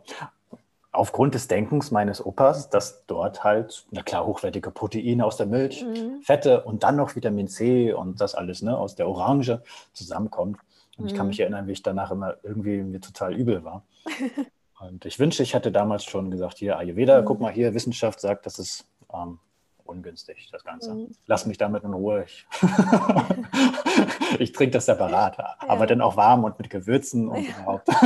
Aufgrund 0.92 1.34
des 1.34 1.48
Denkens 1.48 1.90
meines 1.90 2.24
Opas, 2.24 2.70
dass 2.70 3.04
dort 3.08 3.44
halt, 3.44 3.88
na 3.90 4.04
klar, 4.04 4.24
hochwertige 4.24 4.70
Proteine 4.70 5.26
aus 5.26 5.38
der 5.38 5.48
Milch, 5.48 5.84
mhm. 5.84 6.22
Fette 6.22 6.64
und 6.64 6.84
dann 6.84 6.96
noch 6.96 7.16
Vitamin 7.16 7.48
C 7.48 7.92
und 7.92 8.22
das 8.22 8.36
alles 8.36 8.62
ne, 8.62 8.78
aus 8.78 8.94
der 8.94 9.10
Orange 9.10 9.64
zusammenkommt. 9.94 10.60
Und 11.00 11.08
ich 11.08 11.16
kann 11.16 11.26
mhm. 11.26 11.30
mich 11.30 11.40
erinnern, 11.40 11.66
wie 11.66 11.72
ich 11.72 11.82
danach 11.82 12.12
immer 12.12 12.36
irgendwie 12.44 12.84
mir 12.84 13.02
total 13.02 13.34
übel 13.34 13.64
war. 13.64 13.84
Und 14.80 15.06
ich 15.06 15.18
wünsche, 15.20 15.44
ich 15.44 15.54
hätte 15.54 15.72
damals 15.72 16.04
schon 16.04 16.30
gesagt, 16.30 16.60
hier 16.60 16.78
Ayurveda, 16.78 17.22
mhm. 17.22 17.26
guck 17.26 17.40
mal 17.40 17.52
hier, 17.52 17.74
Wissenschaft 17.74 18.20
sagt, 18.20 18.46
das 18.46 18.60
ist 18.60 18.88
ähm, 19.12 19.40
ungünstig, 19.86 20.50
das 20.52 20.64
Ganze. 20.64 20.94
Mhm. 20.94 21.16
Lass 21.26 21.46
mich 21.46 21.58
damit 21.58 21.84
in 21.84 21.94
Ruhe. 21.94 22.26
Ich, 22.26 22.48
ich 24.40 24.52
trinke 24.52 24.74
das 24.74 24.86
separat, 24.86 25.38
ja. 25.38 25.56
aber 25.60 25.88
dann 25.88 26.02
auch 26.02 26.16
warm 26.16 26.44
und 26.44 26.60
mit 26.60 26.70
Gewürzen 26.70 27.28
und 27.28 27.44
ja. 27.44 27.50
überhaupt. 27.58 27.88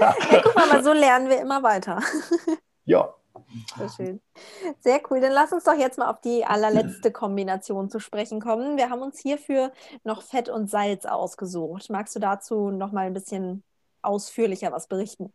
ja, 0.00 0.14
guck 0.42 0.56
mal, 0.56 0.82
so 0.82 0.92
lernen 0.92 1.28
wir 1.28 1.40
immer 1.40 1.62
weiter. 1.62 2.00
ja. 2.84 3.14
Sehr 3.78 3.88
schön. 3.88 4.20
Sehr 4.80 5.00
cool. 5.08 5.20
Dann 5.20 5.32
lass 5.32 5.52
uns 5.52 5.64
doch 5.64 5.74
jetzt 5.74 5.98
mal 5.98 6.10
auf 6.10 6.20
die 6.20 6.44
allerletzte 6.44 7.10
Kombination 7.12 7.88
zu 7.88 7.98
sprechen 7.98 8.40
kommen. 8.40 8.76
Wir 8.76 8.90
haben 8.90 9.00
uns 9.00 9.20
hierfür 9.20 9.72
noch 10.04 10.22
Fett 10.22 10.48
und 10.48 10.68
Salz 10.68 11.06
ausgesucht. 11.06 11.88
Magst 11.88 12.14
du 12.16 12.20
dazu 12.20 12.70
noch 12.70 12.92
mal 12.92 13.06
ein 13.06 13.14
bisschen 13.14 13.62
ausführlicher 14.02 14.72
was 14.72 14.86
berichten. 14.86 15.32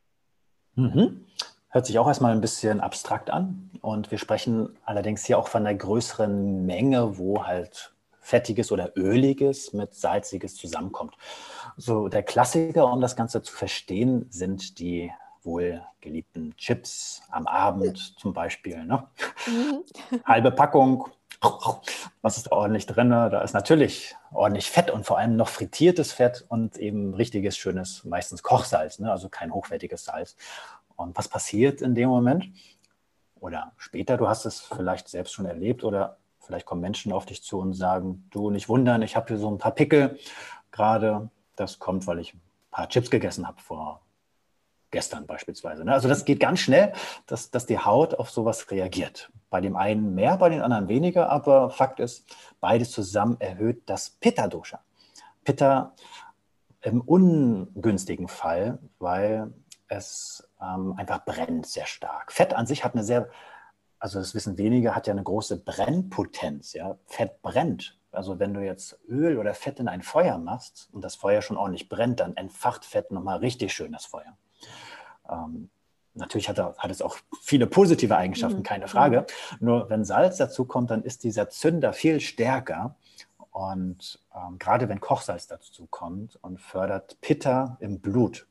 Mhm. 0.75 1.25
Hört 1.69 1.85
sich 1.85 1.97
auch 1.97 2.07
erstmal 2.07 2.33
ein 2.33 2.41
bisschen 2.41 2.81
abstrakt 2.81 3.29
an. 3.29 3.71
Und 3.81 4.11
wir 4.11 4.17
sprechen 4.17 4.77
allerdings 4.85 5.25
hier 5.25 5.39
auch 5.39 5.47
von 5.47 5.65
einer 5.65 5.77
größeren 5.77 6.65
Menge, 6.65 7.17
wo 7.17 7.45
halt 7.45 7.93
Fettiges 8.19 8.71
oder 8.71 8.93
Öliges 8.95 9.73
mit 9.73 9.93
Salziges 9.93 10.55
zusammenkommt. 10.55 11.15
So 11.75 12.07
der 12.07 12.23
Klassiker, 12.23 12.91
um 12.91 13.01
das 13.01 13.15
Ganze 13.15 13.41
zu 13.41 13.53
verstehen, 13.53 14.27
sind 14.29 14.79
die 14.79 15.11
wohl 15.43 15.81
geliebten 15.99 16.55
Chips 16.57 17.21
am 17.29 17.47
Abend 17.47 18.15
zum 18.17 18.33
Beispiel. 18.33 18.85
Ne? 18.85 19.05
Mhm. 19.45 19.83
Halbe 20.25 20.51
Packung, 20.51 21.09
was 22.21 22.37
ist 22.37 22.47
da 22.47 22.55
ordentlich 22.55 22.85
drin? 22.85 23.09
Da 23.09 23.41
ist 23.41 23.53
natürlich 23.53 24.15
ordentlich 24.31 24.69
Fett 24.69 24.89
und 24.89 25.05
vor 25.05 25.17
allem 25.17 25.35
noch 25.35 25.49
frittiertes 25.49 26.11
Fett 26.11 26.45
und 26.47 26.77
eben 26.77 27.13
richtiges, 27.13 27.57
schönes, 27.57 28.03
meistens 28.05 28.43
Kochsalz, 28.43 28.99
ne? 28.99 29.11
also 29.11 29.29
kein 29.29 29.53
hochwertiges 29.53 30.05
Salz. 30.05 30.35
Und 30.95 31.17
was 31.17 31.27
passiert 31.27 31.81
in 31.81 31.95
dem 31.95 32.09
Moment? 32.09 32.45
Oder 33.39 33.73
später, 33.77 34.17
du 34.17 34.29
hast 34.29 34.45
es 34.45 34.61
vielleicht 34.61 35.09
selbst 35.09 35.33
schon 35.33 35.45
erlebt 35.45 35.83
oder 35.83 36.17
vielleicht 36.39 36.65
kommen 36.65 36.81
Menschen 36.81 37.11
auf 37.11 37.25
dich 37.25 37.43
zu 37.43 37.59
und 37.59 37.73
sagen, 37.73 38.27
du 38.31 38.49
nicht 38.49 38.69
wundern, 38.69 39.01
ich 39.01 39.15
habe 39.15 39.27
hier 39.27 39.37
so 39.37 39.49
ein 39.49 39.57
paar 39.57 39.73
Pickel 39.73 40.17
gerade. 40.71 41.29
Das 41.55 41.77
kommt, 41.77 42.07
weil 42.07 42.19
ich 42.19 42.33
ein 42.33 42.41
paar 42.71 42.89
Chips 42.89 43.09
gegessen 43.09 43.47
habe 43.47 43.61
vor 43.61 44.01
gestern 44.93 45.25
beispielsweise. 45.25 45.83
Ne? 45.83 45.91
Also 45.91 46.07
das 46.07 46.23
geht 46.23 46.39
ganz 46.39 46.59
schnell, 46.59 46.93
dass, 47.27 47.51
dass 47.51 47.65
die 47.65 47.79
Haut 47.79 48.13
auf 48.13 48.29
sowas 48.29 48.71
reagiert. 48.71 49.29
Bei 49.49 49.59
dem 49.59 49.75
einen 49.75 50.15
mehr, 50.15 50.37
bei 50.37 50.49
den 50.49 50.61
anderen 50.61 50.87
weniger, 50.87 51.29
aber 51.29 51.69
Fakt 51.69 51.99
ist, 51.99 52.25
beides 52.61 52.91
zusammen 52.91 53.35
erhöht 53.39 53.81
das 53.87 54.11
Pitta-Dosha. 54.11 54.79
Pitta 55.43 55.93
im 56.81 57.01
ungünstigen 57.01 58.27
Fall, 58.27 58.79
weil 58.99 59.51
es 59.87 60.47
ähm, 60.61 60.93
einfach 60.95 61.25
brennt 61.25 61.65
sehr 61.65 61.85
stark. 61.87 62.31
Fett 62.31 62.53
an 62.53 62.67
sich 62.67 62.83
hat 62.83 62.93
eine 62.93 63.03
sehr, 63.03 63.29
also 63.99 64.19
das 64.19 64.35
wissen 64.35 64.57
wenige, 64.57 64.95
hat 64.95 65.07
ja 65.07 65.13
eine 65.13 65.23
große 65.23 65.57
Brennpotenz. 65.63 66.73
Ja? 66.73 66.97
Fett 67.07 67.41
brennt. 67.41 67.97
Also 68.11 68.37
wenn 68.37 68.53
du 68.53 68.63
jetzt 68.63 68.99
Öl 69.09 69.39
oder 69.39 69.55
Fett 69.55 69.79
in 69.79 69.87
ein 69.87 70.03
Feuer 70.03 70.37
machst 70.37 70.89
und 70.91 71.03
das 71.03 71.15
Feuer 71.15 71.41
schon 71.41 71.57
ordentlich 71.57 71.89
brennt, 71.89 72.19
dann 72.19 72.37
entfacht 72.37 72.85
Fett 72.85 73.11
nochmal 73.11 73.39
richtig 73.39 73.73
schön 73.73 73.91
das 73.91 74.05
Feuer. 74.05 74.37
Ähm, 75.29 75.69
natürlich 76.13 76.49
hat, 76.49 76.59
er, 76.59 76.75
hat, 76.77 76.91
es 76.91 77.01
auch 77.01 77.17
viele 77.41 77.67
positive 77.67 78.15
Eigenschaften, 78.15 78.59
mhm. 78.59 78.63
keine 78.63 78.87
Frage. 78.87 79.25
Nur 79.59 79.89
wenn 79.89 80.05
Salz 80.05 80.37
dazu 80.37 80.65
kommt, 80.65 80.91
dann 80.91 81.03
ist 81.03 81.23
dieser 81.23 81.49
Zünder 81.49 81.93
viel 81.93 82.19
stärker. 82.19 82.95
Und 83.51 84.19
ähm, 84.35 84.57
gerade 84.57 84.89
wenn 84.89 84.99
Kochsalz 84.99 85.47
dazu 85.47 85.87
kommt 85.87 86.37
und 86.41 86.59
fördert 86.59 87.21
Pitta 87.21 87.77
im 87.79 87.99
Blut. 87.99 88.47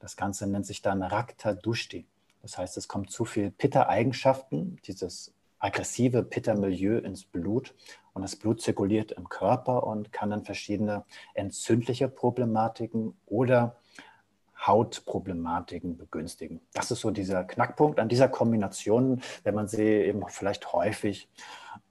Das 0.00 0.16
Ganze 0.16 0.46
nennt 0.46 0.66
sich 0.66 0.82
dann 0.82 1.02
Rakta 1.02 1.54
Dushti. 1.54 2.06
Das 2.42 2.58
heißt, 2.58 2.76
es 2.76 2.88
kommt 2.88 3.10
zu 3.10 3.24
viel 3.24 3.50
Pitta-Eigenschaften, 3.50 4.78
dieses 4.86 5.32
aggressive 5.58 6.22
Pitta-Milieu 6.22 6.98
ins 6.98 7.24
Blut 7.24 7.74
und 8.14 8.22
das 8.22 8.34
Blut 8.34 8.62
zirkuliert 8.62 9.12
im 9.12 9.28
Körper 9.28 9.84
und 9.84 10.10
kann 10.10 10.30
dann 10.30 10.44
verschiedene 10.44 11.04
entzündliche 11.34 12.08
Problematiken 12.08 13.14
oder 13.26 13.76
Hautproblematiken 14.66 15.96
begünstigen. 15.96 16.60
Das 16.72 16.90
ist 16.90 17.00
so 17.00 17.10
dieser 17.10 17.44
Knackpunkt 17.44 17.98
an 17.98 18.08
dieser 18.08 18.28
Kombination, 18.28 19.22
wenn 19.42 19.54
man 19.54 19.68
sie 19.68 19.82
eben 19.82 20.22
vielleicht 20.28 20.72
häufig 20.72 21.28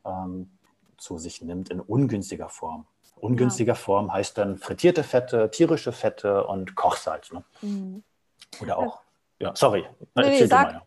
ähm, 0.06 0.52
zu 0.98 1.18
sich 1.18 1.42
nimmt 1.42 1.70
in 1.70 1.80
ungünstiger 1.80 2.50
Form. 2.50 2.86
Ungünstiger 3.16 3.74
ja. 3.74 3.76
Form 3.76 4.14
heißt 4.14 4.38
dann 4.38 4.58
frittierte 4.58 5.04
Fette, 5.04 5.50
tierische 5.52 5.92
Fette 5.92 6.46
und 6.46 6.76
Kochsalz. 6.76 7.32
Ne? 7.32 7.44
Mhm. 7.62 8.04
Oder 8.62 8.78
auch, 8.78 9.02
ja, 9.40 9.56
sorry, 9.56 9.86
nee, 10.16 10.30
nee, 10.30 10.46
sag, 10.46 10.82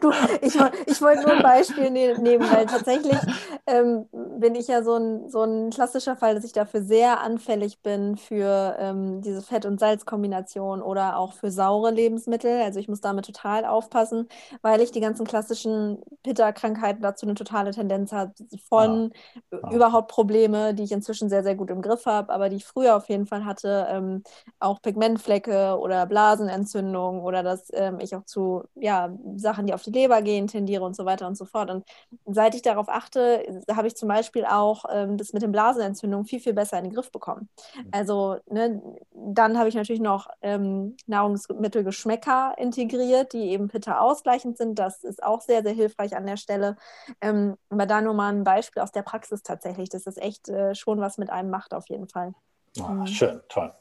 du, 0.00 0.12
ich, 0.40 0.54
ich 0.86 1.02
wollte 1.02 1.22
nur 1.22 1.32
ein 1.32 1.42
Beispiel 1.42 1.90
ne-, 1.90 2.18
nehmen, 2.18 2.48
weil 2.50 2.66
tatsächlich 2.66 3.18
ähm, 3.66 4.06
bin 4.38 4.54
ich 4.54 4.68
ja 4.68 4.84
so 4.84 4.94
ein, 4.94 5.28
so 5.28 5.42
ein 5.42 5.70
klassischer 5.70 6.14
Fall, 6.14 6.36
dass 6.36 6.44
ich 6.44 6.52
dafür 6.52 6.82
sehr 6.82 7.20
anfällig 7.20 7.82
bin 7.82 8.16
für 8.16 8.76
ähm, 8.78 9.20
diese 9.20 9.42
Fett- 9.42 9.66
und 9.66 9.80
Salzkombination 9.80 10.82
oder 10.82 11.16
auch 11.16 11.32
für 11.32 11.50
saure 11.50 11.90
Lebensmittel. 11.90 12.62
Also 12.62 12.78
ich 12.78 12.88
muss 12.88 13.00
damit 13.00 13.26
total 13.26 13.64
aufpassen, 13.64 14.28
weil 14.62 14.80
ich 14.80 14.92
die 14.92 15.00
ganzen 15.00 15.26
klassischen 15.26 15.98
Pitta-Krankheiten 16.22 17.02
dazu 17.02 17.26
eine 17.26 17.34
totale 17.34 17.72
Tendenz 17.72 18.12
habe, 18.12 18.32
von 18.68 19.12
ah. 19.50 19.56
Ah. 19.62 19.72
überhaupt 19.72 20.12
Probleme, 20.12 20.74
die 20.74 20.84
ich 20.84 20.92
inzwischen 20.92 21.28
sehr, 21.28 21.42
sehr 21.42 21.56
gut 21.56 21.70
im 21.70 21.82
Griff 21.82 22.06
habe, 22.06 22.32
aber 22.32 22.48
die 22.48 22.56
ich 22.56 22.64
früher 22.64 22.96
auf 22.96 23.08
jeden 23.08 23.26
Fall 23.26 23.44
hatte, 23.44 23.86
ähm, 23.90 24.22
auch 24.60 24.80
Pigmentflecke 24.80 25.76
oder 25.78 26.06
Blasenentzündung 26.06 27.22
oder 27.22 27.42
dass 27.42 27.68
ähm, 27.72 27.98
ich 27.98 28.14
auch 28.14 28.24
zu 28.24 28.62
ja, 28.76 28.91
ja, 28.92 29.16
Sachen, 29.36 29.66
die 29.66 29.74
auf 29.74 29.82
die 29.82 29.90
Leber 29.90 30.22
gehen, 30.22 30.46
tendiere 30.46 30.84
und 30.84 30.94
so 30.94 31.04
weiter 31.04 31.26
und 31.26 31.36
so 31.36 31.44
fort. 31.44 31.70
Und 31.70 31.84
seit 32.26 32.54
ich 32.54 32.62
darauf 32.62 32.88
achte, 32.88 33.62
habe 33.70 33.86
ich 33.86 33.96
zum 33.96 34.08
Beispiel 34.08 34.44
auch 34.44 34.84
ähm, 34.90 35.16
das 35.16 35.32
mit 35.32 35.42
den 35.42 35.52
Blasenentzündungen 35.52 36.26
viel, 36.26 36.40
viel 36.40 36.52
besser 36.52 36.78
in 36.78 36.84
den 36.84 36.92
Griff 36.92 37.10
bekommen. 37.10 37.48
Mhm. 37.76 37.88
Also 37.92 38.36
ne, 38.50 38.82
dann 39.12 39.58
habe 39.58 39.68
ich 39.68 39.74
natürlich 39.74 40.02
noch 40.02 40.28
ähm, 40.42 40.96
Nahrungsmittelgeschmäcker 41.06 42.54
integriert, 42.58 43.32
die 43.32 43.50
eben 43.50 43.68
Pitta 43.68 43.98
ausgleichend 43.98 44.58
sind. 44.58 44.78
Das 44.78 45.04
ist 45.04 45.22
auch 45.22 45.40
sehr, 45.40 45.62
sehr 45.62 45.72
hilfreich 45.72 46.14
an 46.16 46.26
der 46.26 46.36
Stelle. 46.36 46.76
Ähm, 47.20 47.56
aber 47.70 47.86
da 47.86 48.00
nur 48.00 48.14
mal 48.14 48.32
ein 48.32 48.44
Beispiel 48.44 48.82
aus 48.82 48.92
der 48.92 49.02
Praxis 49.02 49.42
tatsächlich, 49.42 49.88
dass 49.88 50.04
das 50.04 50.16
echt 50.18 50.48
äh, 50.48 50.74
schon 50.74 51.00
was 51.00 51.18
mit 51.18 51.30
einem 51.30 51.50
macht 51.50 51.72
auf 51.72 51.88
jeden 51.88 52.08
Fall. 52.08 52.34
Oh, 52.78 52.88
mhm. 52.88 53.06
Schön, 53.06 53.40
toll. 53.48 53.72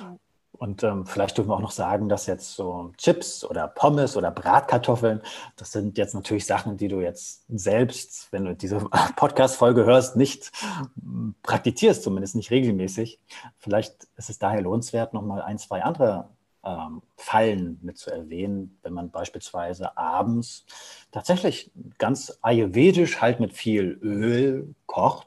Ja. 0.00 0.16
Und 0.62 0.84
ähm, 0.84 1.06
vielleicht 1.06 1.36
dürfen 1.36 1.50
wir 1.50 1.56
auch 1.56 1.60
noch 1.60 1.72
sagen, 1.72 2.08
dass 2.08 2.26
jetzt 2.26 2.54
so 2.54 2.92
Chips 2.96 3.44
oder 3.44 3.66
Pommes 3.66 4.16
oder 4.16 4.30
Bratkartoffeln, 4.30 5.20
das 5.56 5.72
sind 5.72 5.98
jetzt 5.98 6.14
natürlich 6.14 6.46
Sachen, 6.46 6.76
die 6.76 6.86
du 6.86 7.00
jetzt 7.00 7.44
selbst, 7.48 8.28
wenn 8.30 8.44
du 8.44 8.54
diese 8.54 8.78
Podcast-Folge 9.16 9.84
hörst, 9.84 10.14
nicht 10.14 10.52
hm, 11.00 11.34
praktizierst, 11.42 12.04
zumindest 12.04 12.36
nicht 12.36 12.52
regelmäßig. 12.52 13.18
Vielleicht 13.58 14.06
ist 14.16 14.30
es 14.30 14.38
daher 14.38 14.62
lohnenswert, 14.62 15.14
nochmal 15.14 15.42
ein, 15.42 15.58
zwei 15.58 15.82
andere 15.82 16.28
ähm, 16.64 17.02
Fallen 17.16 17.80
mit 17.82 17.98
zu 17.98 18.12
erwähnen, 18.12 18.78
wenn 18.84 18.92
man 18.92 19.10
beispielsweise 19.10 19.96
abends 19.98 20.64
tatsächlich 21.10 21.72
ganz 21.98 22.38
ayurvedisch 22.40 23.20
halt 23.20 23.40
mit 23.40 23.52
viel 23.52 23.98
Öl 24.00 24.76
kocht, 24.86 25.26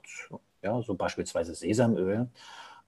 ja, 0.61 0.81
so 0.81 0.95
beispielsweise 0.95 1.55
Sesamöl 1.55 2.29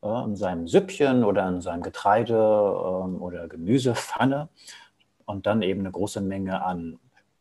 äh, 0.02 0.24
in 0.24 0.36
seinem 0.36 0.68
Süppchen 0.68 1.24
oder 1.24 1.48
in 1.48 1.62
seinem 1.62 1.84
Getreide 1.84 2.36
ähm, 2.36 3.22
oder 3.22 3.48
Gemüsepfanne 3.48 4.50
und 5.26 5.46
dann 5.46 5.62
eben 5.62 5.82
eine 5.82 5.92
große 5.92 6.22
Menge 6.22 6.64
an 6.64 7.00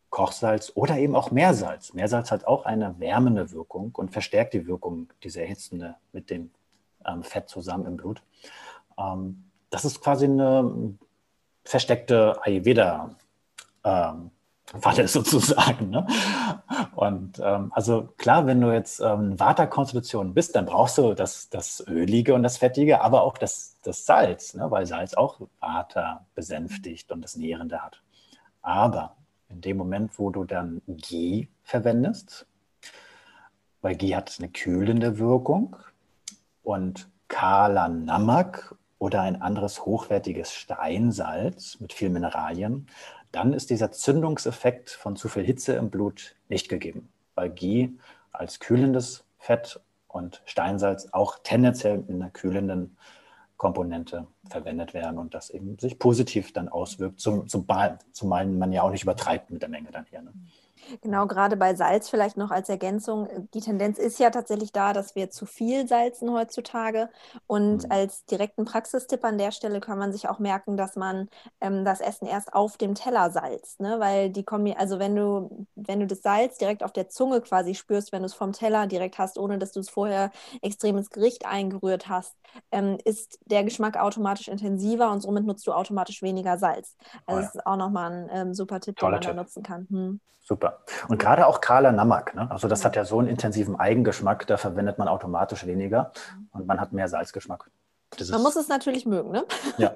Kochsalz 0.09 0.71
oder 0.75 0.97
eben 0.97 1.15
auch 1.15 1.31
Meersalz. 1.31 1.93
Meersalz 1.93 2.31
hat 2.31 2.45
auch 2.45 2.65
eine 2.65 2.99
wärmende 2.99 3.51
Wirkung 3.51 3.93
und 3.95 4.11
verstärkt 4.11 4.53
die 4.53 4.67
Wirkung 4.67 5.09
dieser 5.23 5.41
erhitzende 5.41 5.95
mit 6.11 6.29
dem 6.29 6.51
ähm, 7.05 7.23
Fett 7.23 7.49
zusammen 7.49 7.85
im 7.85 7.97
Blut. 7.97 8.21
Ähm, 8.97 9.43
das 9.69 9.85
ist 9.85 10.01
quasi 10.01 10.25
eine 10.25 10.95
versteckte 11.63 12.39
Ayurveda 12.41 13.15
ähm, 13.83 14.31
Falle 14.79 15.07
sozusagen. 15.07 15.89
Ne? 15.89 16.05
Und 16.95 17.39
ähm, 17.43 17.71
also 17.73 18.09
klar, 18.17 18.45
wenn 18.47 18.61
du 18.61 18.71
jetzt 18.71 18.99
ähm, 18.99 19.39
Vata-Konstitution 19.39 20.33
bist, 20.33 20.55
dann 20.55 20.65
brauchst 20.65 20.97
du 20.97 21.13
das, 21.13 21.49
das 21.49 21.83
Ölige 21.87 22.33
und 22.33 22.43
das 22.43 22.57
Fettige, 22.57 23.01
aber 23.01 23.23
auch 23.23 23.37
das, 23.37 23.77
das 23.83 24.05
Salz, 24.05 24.53
ne? 24.53 24.69
weil 24.69 24.85
Salz 24.85 25.13
auch 25.13 25.39
Vata 25.59 26.25
besänftigt 26.35 27.11
und 27.11 27.21
das 27.21 27.35
Nährende 27.35 27.81
hat. 27.81 28.01
Aber 28.61 29.15
in 29.49 29.61
dem 29.61 29.77
Moment, 29.77 30.19
wo 30.19 30.29
du 30.29 30.43
dann 30.43 30.81
Ghee 30.87 31.47
verwendest, 31.63 32.45
weil 33.81 33.95
Ghee 33.95 34.15
hat 34.15 34.35
eine 34.39 34.49
kühlende 34.49 35.17
Wirkung 35.19 35.77
und 36.63 37.09
Kala 37.29 37.87
Namak 37.87 38.75
oder 38.99 39.21
ein 39.21 39.41
anderes 39.41 39.85
hochwertiges 39.85 40.51
Steinsalz 40.51 41.79
mit 41.79 41.93
viel 41.93 42.09
Mineralien 42.09 42.87
dann 43.37 43.53
ist 43.53 43.69
dieser 43.69 43.91
Zündungseffekt 43.91 44.89
von 44.89 45.15
zu 45.15 45.29
viel 45.29 45.43
Hitze 45.43 45.73
im 45.73 45.91
Blut 45.91 46.35
nicht 46.49 46.69
gegeben, 46.69 47.09
weil 47.35 47.51
Ghee 47.51 47.91
als 48.31 48.59
kühlendes 48.59 49.25
Fett 49.37 49.79
und 50.07 50.41
Steinsalz 50.45 51.09
auch 51.11 51.37
tendenziell 51.43 52.03
in 52.07 52.19
einer 52.19 52.31
kühlenden 52.31 52.97
Komponente 53.55 54.25
verwendet 54.49 54.95
werden 54.95 55.19
und 55.19 55.35
das 55.35 55.51
eben 55.51 55.77
sich 55.77 55.99
positiv 55.99 56.51
dann 56.51 56.67
auswirkt, 56.67 57.19
zum, 57.19 57.47
zum, 57.47 57.67
zumal 58.11 58.47
man 58.47 58.73
ja 58.73 58.81
auch 58.81 58.89
nicht 58.89 59.03
übertreibt 59.03 59.51
mit 59.51 59.61
der 59.61 59.69
Menge 59.69 59.91
dann 59.91 60.05
hier. 60.09 60.23
Ne? 60.23 60.33
Genau, 61.01 61.27
gerade 61.27 61.57
bei 61.57 61.75
Salz 61.75 62.09
vielleicht 62.09 62.37
noch 62.37 62.51
als 62.51 62.69
Ergänzung. 62.69 63.27
Die 63.53 63.61
Tendenz 63.61 63.97
ist 63.97 64.19
ja 64.19 64.29
tatsächlich 64.29 64.71
da, 64.71 64.93
dass 64.93 65.15
wir 65.15 65.29
zu 65.29 65.45
viel 65.45 65.87
salzen 65.87 66.31
heutzutage. 66.31 67.09
Und 67.45 67.83
mhm. 67.83 67.91
als 67.91 68.25
direkten 68.25 68.65
Praxistipp 68.65 69.23
an 69.23 69.37
der 69.37 69.51
Stelle 69.51 69.79
kann 69.79 69.97
man 69.97 70.11
sich 70.11 70.29
auch 70.29 70.39
merken, 70.39 70.77
dass 70.77 70.95
man 70.95 71.29
ähm, 71.61 71.85
das 71.85 72.01
Essen 72.01 72.27
erst 72.27 72.53
auf 72.53 72.77
dem 72.77 72.95
Teller 72.95 73.31
salzt. 73.31 73.79
Ne? 73.79 73.99
Weil 73.99 74.29
die 74.29 74.43
kommen, 74.43 74.73
also 74.77 74.99
wenn 74.99 75.15
du, 75.15 75.67
wenn 75.75 75.99
du 75.99 76.07
das 76.07 76.21
Salz 76.21 76.57
direkt 76.57 76.83
auf 76.83 76.91
der 76.91 77.09
Zunge 77.09 77.41
quasi 77.41 77.75
spürst, 77.75 78.11
wenn 78.11 78.21
du 78.21 78.27
es 78.27 78.33
vom 78.33 78.53
Teller 78.53 78.87
direkt 78.87 79.17
hast, 79.17 79.37
ohne 79.37 79.57
dass 79.57 79.71
du 79.71 79.79
es 79.79 79.89
vorher 79.89 80.31
extrem 80.61 80.97
ins 80.97 81.09
Gericht 81.09 81.45
eingerührt 81.45 82.09
hast, 82.09 82.35
ähm, 82.71 82.97
ist 83.03 83.39
der 83.45 83.63
Geschmack 83.63 83.97
automatisch 83.97 84.47
intensiver 84.47 85.11
und 85.11 85.21
somit 85.21 85.45
nutzt 85.45 85.65
du 85.67 85.73
automatisch 85.73 86.21
weniger 86.21 86.57
Salz. 86.57 86.95
Also 87.25 87.27
oh 87.27 87.33
ja. 87.33 87.41
das 87.41 87.55
ist 87.55 87.65
auch 87.65 87.77
nochmal 87.77 88.11
ein 88.11 88.29
ähm, 88.31 88.53
super 88.53 88.79
Tipp, 88.79 88.97
Toller 88.97 89.19
den 89.19 89.19
man 89.19 89.21
Tipp. 89.21 89.35
da 89.35 89.41
nutzen 89.41 89.63
kann. 89.63 89.87
Hm. 89.89 90.19
Super. 90.47 90.66
Und 91.07 91.19
gerade 91.19 91.47
auch 91.47 91.61
Kala 91.61 91.91
Namak, 91.91 92.35
ne? 92.35 92.49
also 92.49 92.67
das 92.67 92.85
hat 92.85 92.95
ja 92.95 93.05
so 93.05 93.19
einen 93.19 93.27
intensiven 93.27 93.79
Eigengeschmack, 93.79 94.47
da 94.47 94.57
verwendet 94.57 94.97
man 94.97 95.07
automatisch 95.07 95.65
weniger 95.65 96.11
und 96.51 96.67
man 96.67 96.79
hat 96.79 96.93
mehr 96.93 97.07
Salzgeschmack. 97.07 97.69
Das 98.17 98.29
man 98.29 98.41
muss 98.41 98.55
es 98.55 98.69
natürlich 98.69 99.05
mögen, 99.05 99.31
ne? 99.31 99.45
Ja. 99.77 99.95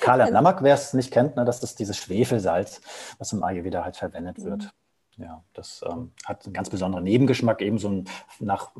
Kala 0.00 0.30
Namak, 0.30 0.62
wer 0.62 0.74
es 0.74 0.92
nicht 0.92 1.12
kennt, 1.12 1.36
ne, 1.36 1.44
das 1.44 1.62
ist 1.62 1.78
dieses 1.78 1.96
Schwefelsalz, 1.96 2.80
was 3.18 3.32
im 3.32 3.42
Ayurveda 3.42 3.84
halt 3.84 3.96
verwendet 3.96 4.38
mhm. 4.38 4.44
wird. 4.44 4.70
Ja, 5.16 5.44
das 5.52 5.84
ähm, 5.88 6.12
hat 6.24 6.44
einen 6.44 6.54
ganz 6.54 6.70
besonderen 6.70 7.04
Nebengeschmack, 7.04 7.62
eben 7.62 7.78
so 7.78 7.88
ein, 7.88 8.08
nach, 8.40 8.72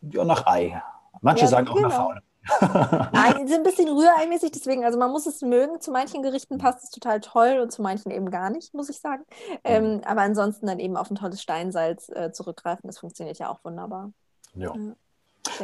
ja, 0.00 0.24
nach 0.24 0.46
Ei. 0.46 0.82
Manche 1.20 1.42
ja, 1.42 1.48
sagen 1.48 1.68
auch 1.68 1.74
genau. 1.74 1.88
nach 1.88 1.96
Faule. 1.96 2.22
Nein, 2.60 3.46
sind 3.46 3.58
ein 3.58 3.62
bisschen 3.62 3.88
rühreimäßig, 3.88 4.52
deswegen, 4.52 4.84
also 4.84 4.98
man 4.98 5.10
muss 5.10 5.26
es 5.26 5.42
mögen. 5.42 5.80
Zu 5.80 5.90
manchen 5.90 6.22
Gerichten 6.22 6.58
passt 6.58 6.84
es 6.84 6.90
total 6.90 7.20
toll 7.20 7.60
und 7.62 7.72
zu 7.72 7.82
manchen 7.82 8.10
eben 8.10 8.30
gar 8.30 8.50
nicht, 8.50 8.74
muss 8.74 8.88
ich 8.88 9.00
sagen. 9.00 9.24
Ähm, 9.64 9.96
mhm. 9.96 10.00
aber 10.04 10.22
ansonsten 10.22 10.66
dann 10.66 10.78
eben 10.78 10.96
auf 10.96 11.10
ein 11.10 11.16
tolles 11.16 11.42
Steinsalz 11.42 12.08
äh, 12.08 12.32
zurückgreifen, 12.32 12.86
das 12.86 12.98
funktioniert 12.98 13.38
ja 13.38 13.50
auch 13.50 13.64
wunderbar. 13.64 14.12
Ja. 14.54 14.74
ja. 14.74 14.94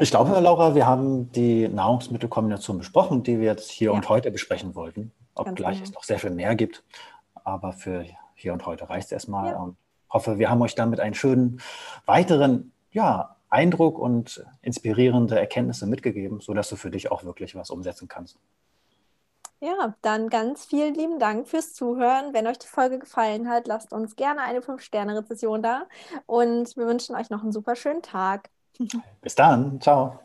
Ich 0.01 0.11
glaube, 0.11 0.39
Laura, 0.41 0.75
wir 0.75 0.87
haben 0.87 1.31
die 1.33 1.69
Nahrungsmittelkombination 1.69 2.79
besprochen, 2.79 3.23
die 3.23 3.39
wir 3.39 3.47
jetzt 3.47 3.71
hier 3.71 3.91
ja. 3.91 3.93
und 3.93 4.09
heute 4.09 4.31
besprechen 4.31 4.75
wollten. 4.75 5.13
Obgleich 5.35 5.77
genau. 5.77 5.89
es 5.89 5.95
noch 5.95 6.05
sehr 6.05 6.19
viel 6.19 6.31
mehr 6.31 6.55
gibt. 6.55 6.83
Aber 7.45 7.73
für 7.73 8.05
hier 8.35 8.53
und 8.53 8.65
heute 8.67 8.89
reicht 8.89 9.07
es 9.07 9.13
erstmal. 9.13 9.53
Ja. 9.53 9.59
Und 9.59 9.77
hoffe, 10.11 10.39
wir 10.39 10.49
haben 10.49 10.63
euch 10.63 10.75
damit 10.75 11.01
einen 11.01 11.15
schönen 11.15 11.61
weiteren 12.07 12.73
ja, 12.93 13.34
Eindruck 13.55 13.99
und 13.99 14.45
inspirierende 14.61 15.39
Erkenntnisse 15.39 15.87
mitgegeben, 15.87 16.41
sodass 16.41 16.69
du 16.69 16.77
für 16.77 16.91
dich 16.91 17.11
auch 17.11 17.25
wirklich 17.25 17.55
was 17.55 17.71
umsetzen 17.71 18.09
kannst. 18.09 18.39
Ja, 19.61 19.95
dann 20.03 20.29
ganz 20.29 20.67
vielen 20.67 20.95
lieben 20.95 21.19
Dank 21.19 21.49
fürs 21.49 21.73
Zuhören. 21.73 22.35
Wenn 22.35 22.47
euch 22.47 22.59
die 22.59 22.67
Folge 22.67 22.99
gefallen 22.99 23.49
hat, 23.49 23.67
lasst 23.67 23.93
uns 23.93 24.17
gerne 24.17 24.43
eine 24.43 24.61
5-Sterne-Rezession 24.61 25.63
da 25.63 25.87
und 26.27 26.77
wir 26.77 26.87
wünschen 26.87 27.17
euch 27.17 27.31
noch 27.31 27.43
einen 27.43 27.53
super 27.53 27.75
schönen 27.75 28.03
Tag. 28.03 28.51
Bis 29.23 29.35
dann. 29.35 29.81
Ciao. 29.81 30.24